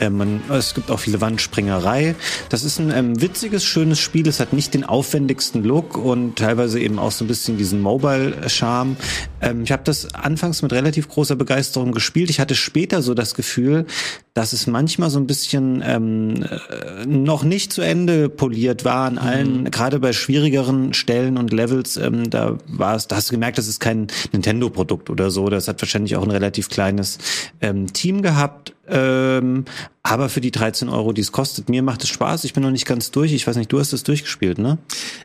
[0.00, 2.14] Äh, man, es gibt auch viele Wandspringerei.
[2.48, 4.26] Das ist ein ähm, witziges, schönes Spiel.
[4.28, 8.96] Es hat nicht den aufwendigsten Look und teilweise eben auch so ein bisschen diesen Mobile-Charme.
[9.40, 12.30] Ähm, ich habe das anfangs mit relativ großer Begeisterung gespielt.
[12.30, 13.86] Ich hatte später so das Gefühl,
[14.34, 19.18] dass es manchmal so ein bisschen ähm, äh, noch nicht zu Ende poliert war an
[19.18, 19.70] allen, mhm.
[19.70, 23.66] gerade bei schwierigeren Stellen und Levels, ähm, da war es, da hast du gemerkt, das
[23.66, 25.48] ist kein Nintendo-Produkt oder so.
[25.48, 27.18] Das hat wahrscheinlich auch ein relativ kleines
[27.60, 28.74] ähm, Team gehabt.
[28.88, 29.64] Ähm,
[30.02, 32.44] aber für die 13 Euro, die es kostet, mir macht es Spaß.
[32.44, 33.32] Ich bin noch nicht ganz durch.
[33.32, 34.78] Ich weiß nicht, du hast es durchgespielt, ne?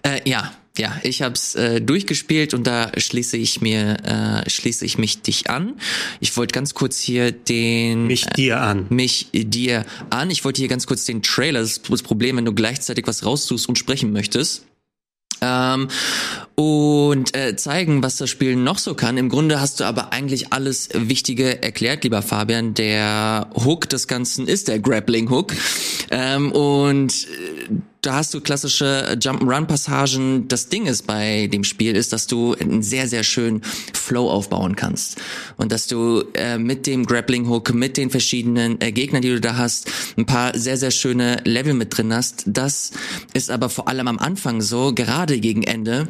[0.04, 4.84] Äh, ja, ja, ich habe es äh, durchgespielt und da schließe ich mir, äh, schließe
[4.86, 5.76] ich mich dich an.
[6.20, 10.32] Ich wollte ganz kurz hier den mich dir an, äh, mich dir an.
[10.32, 11.60] Ich wollte hier ganz kurz den Trailer.
[11.60, 14.66] Das ist das Problem, wenn du gleichzeitig was raustust und sprechen möchtest
[15.44, 15.90] Ähm,
[16.56, 19.18] und äh, zeigen, was das Spiel noch so kann.
[19.18, 22.74] Im Grunde hast du aber eigentlich alles Wichtige erklärt, lieber Fabian.
[22.74, 25.52] Der Hook des Ganzen ist der Grappling Hook.
[26.12, 27.74] Ähm, und äh,
[28.04, 30.48] da hast du klassische Jump-Run-Passagen.
[30.50, 33.62] Das Ding ist bei dem Spiel ist, dass du einen sehr, sehr schönen
[33.94, 35.22] Flow aufbauen kannst.
[35.58, 39.58] Und dass du äh, mit dem Grappling-Hook, mit den verschiedenen äh, Gegnern, die du da
[39.58, 42.44] hast, ein paar sehr, sehr schöne Level mit drin hast.
[42.46, 42.92] Das
[43.34, 46.10] ist aber vor allem am Anfang so, gerade gegen Ende,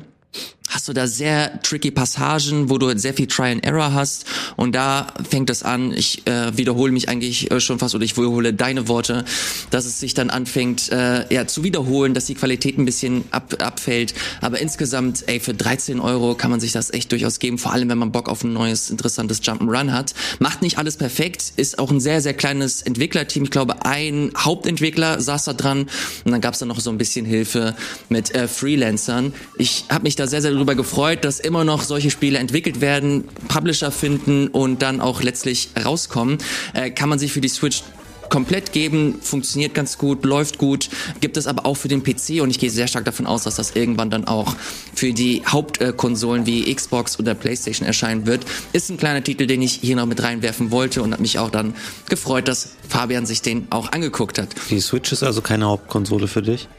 [0.74, 4.74] hast du da sehr tricky Passagen, wo du sehr viel Try and Error hast und
[4.74, 8.54] da fängt es an, ich äh, wiederhole mich eigentlich äh, schon fast oder ich wiederhole
[8.54, 9.24] deine Worte,
[9.70, 13.56] dass es sich dann anfängt äh, ja zu wiederholen, dass die Qualität ein bisschen ab,
[13.60, 17.72] abfällt, aber insgesamt, ey, für 13 Euro kann man sich das echt durchaus geben, vor
[17.72, 20.14] allem wenn man Bock auf ein neues, interessantes Jump'n'Run hat.
[20.40, 25.22] Macht nicht alles perfekt, ist auch ein sehr, sehr kleines Entwicklerteam, ich glaube ein Hauptentwickler
[25.22, 25.88] saß da dran
[26.26, 27.76] und dann gab es da noch so ein bisschen Hilfe
[28.10, 29.34] mit äh, Freelancern.
[29.58, 33.26] Ich habe mich da sehr, sehr darüber gefreut, dass immer noch solche Spiele entwickelt werden,
[33.50, 36.38] Publisher finden und dann auch letztlich rauskommen.
[36.74, 37.84] Äh, kann man sich für die Switch
[38.30, 40.90] komplett geben, funktioniert ganz gut, läuft gut,
[41.20, 43.58] gibt es aber auch für den PC und ich gehe sehr stark davon aus, dass
[43.58, 44.56] das irgendwann dann auch
[44.96, 48.46] für die Hauptkonsolen wie Xbox oder PlayStation erscheinen wird.
[48.72, 51.52] Ist ein kleiner Titel, den ich hier noch mit reinwerfen wollte und hat mich auch
[51.52, 51.76] dann
[52.10, 54.50] gefreut, dass Fabian sich den auch angeguckt hat.
[54.70, 56.70] Die Switch ist also keine Hauptkonsole für dich?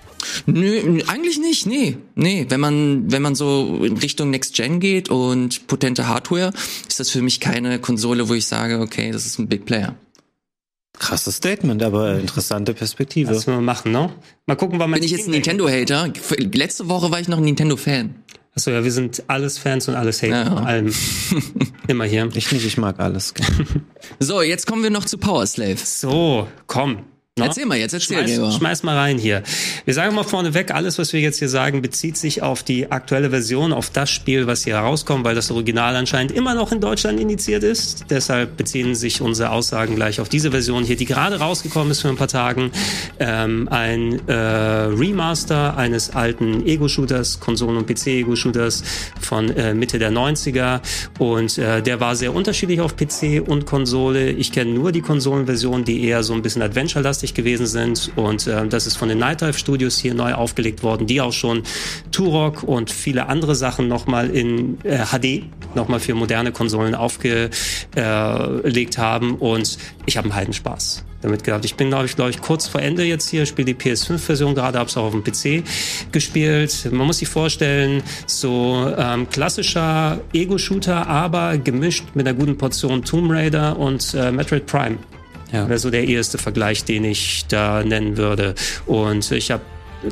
[0.46, 1.96] Nö, eigentlich nicht, nee.
[2.14, 6.52] Nee, wenn man, wenn man so in Richtung Next Gen geht und potente Hardware,
[6.88, 9.96] ist das für mich keine Konsole, wo ich sage, okay, das ist ein Big Player.
[10.98, 13.34] Krasses Statement, aber interessante Perspektive.
[13.34, 14.10] Was wir machen, ne?
[14.46, 15.00] Mal gucken, wann man.
[15.00, 16.12] Bin ich jetzt ein Nintendo-Hater?
[16.52, 18.14] Letzte Woche war ich noch ein Nintendo-Fan.
[18.56, 20.44] Achso, ja, wir sind alles Fans und alles Hater.
[20.44, 20.54] Ja.
[20.54, 20.94] Allem.
[21.88, 22.28] Immer hier.
[22.34, 23.34] Ich nicht, ich mag alles.
[24.20, 25.78] so, jetzt kommen wir noch zu Power Slave.
[25.82, 26.98] So, komm.
[27.36, 27.46] No?
[27.46, 29.42] Erzähl mal jetzt, erzähl schmeiß, schmeiß mal rein hier.
[29.84, 33.30] Wir sagen mal vorneweg, alles, was wir jetzt hier sagen, bezieht sich auf die aktuelle
[33.30, 37.18] Version, auf das Spiel, was hier herauskommt, weil das Original anscheinend immer noch in Deutschland
[37.18, 38.04] indiziert ist.
[38.08, 42.08] Deshalb beziehen sich unsere Aussagen gleich auf diese Version hier, die gerade rausgekommen ist für
[42.08, 42.70] ein paar Tagen.
[43.18, 48.84] Ähm, ein äh, Remaster eines alten Ego-Shooters, Konsolen- und PC-Ego-Shooters
[49.20, 50.82] von äh, Mitte der 90er.
[51.18, 54.30] Und äh, der war sehr unterschiedlich auf PC und Konsole.
[54.30, 58.12] Ich kenne nur die Konsolenversion, die eher so ein bisschen Adventure-lastig lastig gewesen sind.
[58.16, 61.32] Und äh, das ist von den Night Dive Studios hier neu aufgelegt worden, die auch
[61.32, 61.62] schon
[62.12, 65.44] Turok und viele andere Sachen nochmal in äh, HD,
[65.74, 69.34] nochmal für moderne Konsolen aufgelegt haben.
[69.36, 71.64] Und ich habe einen Heidenspaß damit gehabt.
[71.64, 74.78] Ich bin, glaube ich, glaube ich, kurz vor Ende jetzt hier, spiele die PS5-Version gerade,
[74.78, 75.64] habe es auch auf dem PC
[76.12, 76.88] gespielt.
[76.92, 83.30] Man muss sich vorstellen, so ähm, klassischer Ego-Shooter, aber gemischt mit einer guten Portion Tomb
[83.30, 84.98] Raider und äh, Metroid Prime.
[85.54, 85.68] Ja.
[85.68, 88.54] Wäre so der erste Vergleich, den ich da nennen würde.
[88.86, 89.62] Und ich habe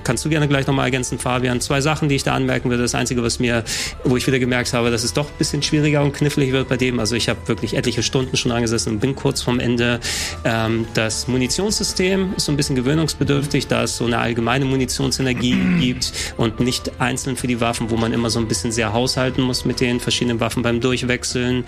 [0.05, 1.61] kannst du gerne gleich nochmal ergänzen, Fabian.
[1.61, 2.83] Zwei Sachen, die ich da anmerken würde.
[2.83, 3.65] Das Einzige, was mir,
[4.05, 6.77] wo ich wieder gemerkt habe, dass es doch ein bisschen schwieriger und knifflig wird bei
[6.77, 6.99] dem.
[6.99, 10.01] Also ich habe wirklich etliche Stunden schon angesessen und bin kurz vorm Ende.
[10.45, 16.13] Ähm, das Munitionssystem ist so ein bisschen gewöhnungsbedürftig, da es so eine allgemeine Munitionsenergie gibt
[16.37, 19.65] und nicht einzeln für die Waffen, wo man immer so ein bisschen sehr haushalten muss
[19.65, 21.65] mit den verschiedenen Waffen beim Durchwechseln.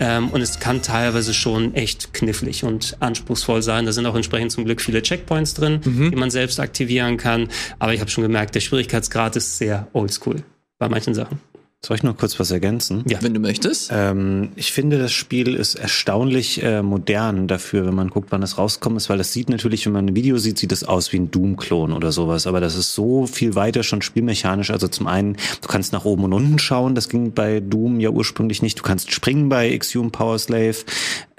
[0.00, 3.86] Ähm, und es kann teilweise schon echt knifflig und anspruchsvoll sein.
[3.86, 6.10] Da sind auch entsprechend zum Glück viele Checkpoints drin, mhm.
[6.10, 7.48] die man selbst aktivieren kann.
[7.78, 10.42] Aber ich habe schon gemerkt, der Schwierigkeitsgrad ist sehr oldschool
[10.78, 11.40] bei manchen Sachen.
[11.84, 13.02] Soll ich noch kurz was ergänzen?
[13.08, 13.90] Ja, wenn du möchtest.
[13.92, 18.56] Ähm, ich finde, das Spiel ist erstaunlich äh, modern dafür, wenn man guckt, wann es
[18.56, 21.16] rauskommt ist, weil es sieht natürlich, wenn man ein Video sieht, sieht es aus wie
[21.16, 22.46] ein Doom-Klon oder sowas.
[22.46, 24.70] Aber das ist so viel weiter schon spielmechanisch.
[24.70, 28.10] Also zum einen, du kannst nach oben und unten schauen, das ging bei Doom ja
[28.10, 28.78] ursprünglich nicht.
[28.78, 30.76] Du kannst springen bei Exhume Power Slave.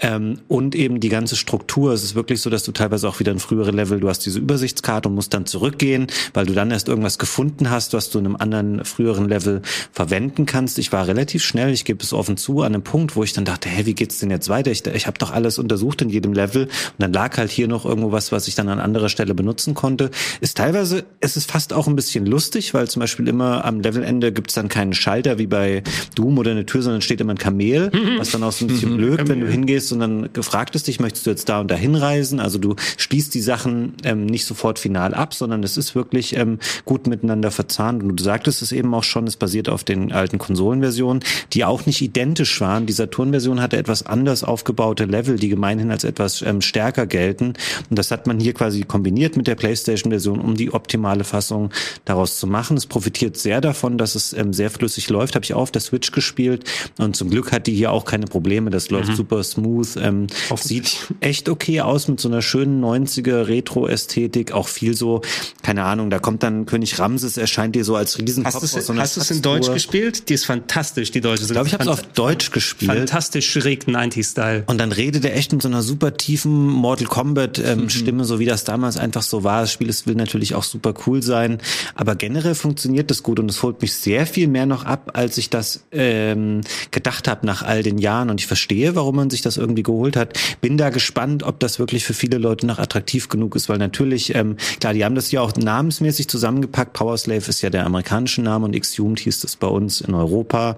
[0.03, 1.93] Ähm, und eben die ganze Struktur.
[1.93, 4.37] Es ist wirklich so, dass du teilweise auch wieder in frühere Level, du hast diese
[4.37, 8.25] Übersichtskarte und musst dann zurückgehen, weil du dann erst irgendwas gefunden hast, was du in
[8.25, 9.61] einem anderen früheren Level
[9.93, 10.77] verwenden kannst.
[10.77, 13.45] Ich war relativ schnell, ich gebe es offen zu, an einem Punkt, wo ich dann
[13.45, 14.71] dachte, hä, wie geht's denn jetzt weiter?
[14.71, 17.85] Ich, ich habe doch alles untersucht in jedem Level und dann lag halt hier noch
[17.85, 20.11] irgendwo was, was ich dann an anderer Stelle benutzen konnte.
[20.41, 24.33] Ist teilweise, es ist fast auch ein bisschen lustig, weil zum Beispiel immer am Levelende
[24.33, 25.81] gibt's dann keinen Schalter wie bei
[26.15, 28.97] Doom oder eine Tür, sondern steht immer ein Kamel, was dann auch so ein bisschen
[28.97, 32.39] blöd, wenn du hingehst sondern gefragt ist dich, möchtest du jetzt da und da hinreisen?
[32.39, 36.59] Also du schließt die Sachen ähm, nicht sofort final ab, sondern es ist wirklich ähm,
[36.85, 38.03] gut miteinander verzahnt.
[38.03, 41.23] Und du sagtest es eben auch schon, es basiert auf den alten Konsolenversionen,
[41.53, 42.85] die auch nicht identisch waren.
[42.85, 47.53] Die Saturn-Version hatte etwas anders aufgebaute Level, die gemeinhin als etwas ähm, stärker gelten.
[47.89, 51.69] Und das hat man hier quasi kombiniert mit der PlayStation-Version, um die optimale Fassung
[52.05, 52.77] daraus zu machen.
[52.77, 55.35] Es profitiert sehr davon, dass es ähm, sehr flüssig läuft.
[55.35, 56.63] Habe ich auch auf der Switch gespielt
[56.97, 58.69] und zum Glück hat die hier auch keine Probleme.
[58.69, 59.15] Das läuft mhm.
[59.15, 60.03] super smooth Booth.
[60.03, 64.51] Ähm, sieht echt okay aus mit so einer schönen 90er Retro-Ästhetik.
[64.51, 65.21] Auch viel so,
[65.61, 68.93] keine Ahnung, da kommt dann König Ramses, erscheint dir so als Riesenkopf Hast du so
[69.21, 70.29] es in Deutsch gespielt?
[70.29, 71.43] Die ist fantastisch, die deutsche.
[71.43, 72.91] Ich glaube, ich habe es auf Deutsch gespielt.
[72.91, 74.63] Fantastisch schräg 90-Style.
[74.67, 78.23] Und dann redet er echt mit so einer super tiefen Mortal Kombat ähm, mhm.
[78.23, 79.61] So wie das damals einfach so war.
[79.61, 81.59] Das Spiel das will natürlich auch super cool sein,
[81.95, 85.37] aber generell funktioniert das gut und es holt mich sehr viel mehr noch ab, als
[85.37, 86.61] ich das ähm,
[86.91, 88.29] gedacht habe nach all den Jahren.
[88.29, 90.37] Und ich verstehe, warum man sich das irgendwie geholt hat.
[90.61, 94.35] Bin da gespannt, ob das wirklich für viele Leute noch attraktiv genug ist, weil natürlich,
[94.35, 96.93] ähm, klar, die haben das ja auch namensmäßig zusammengepackt.
[96.93, 100.77] Power Slave ist ja der amerikanische Name und Exhumed hieß das bei uns in Europa.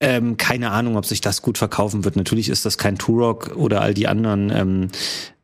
[0.00, 2.16] Ähm, keine Ahnung, ob sich das gut verkaufen wird.
[2.16, 4.88] Natürlich ist das kein Turok oder all die anderen ähm,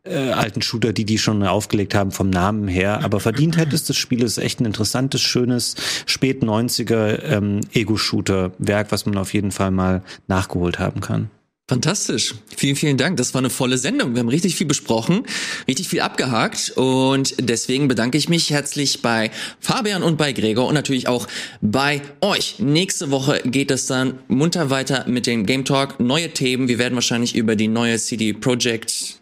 [0.08, 3.04] äh, alten Shooter, die die schon aufgelegt haben vom Namen her.
[3.04, 9.06] Aber verdient hättest das Spiel ist echt ein interessantes, schönes, spät 90er ähm, Ego-Shooter-Werk, was
[9.06, 11.30] man auf jeden Fall mal nachgeholt haben kann.
[11.68, 12.34] Fantastisch.
[12.56, 13.18] Vielen, vielen Dank.
[13.18, 14.14] Das war eine volle Sendung.
[14.14, 15.24] Wir haben richtig viel besprochen,
[15.68, 20.72] richtig viel abgehakt und deswegen bedanke ich mich herzlich bei Fabian und bei Gregor und
[20.72, 21.28] natürlich auch
[21.60, 22.58] bei euch.
[22.58, 26.00] Nächste Woche geht es dann munter weiter mit dem Game Talk.
[26.00, 26.68] Neue Themen.
[26.68, 29.18] Wir werden wahrscheinlich über die neue CD Projekt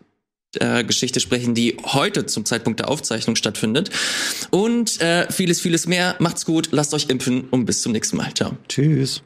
[0.60, 3.90] äh, Geschichte sprechen, die heute zum Zeitpunkt der Aufzeichnung stattfindet.
[4.50, 6.14] Und äh, vieles, vieles mehr.
[6.20, 8.32] Macht's gut, lasst euch impfen und bis zum nächsten Mal.
[8.34, 8.56] Ciao.
[8.68, 9.22] Tschüss.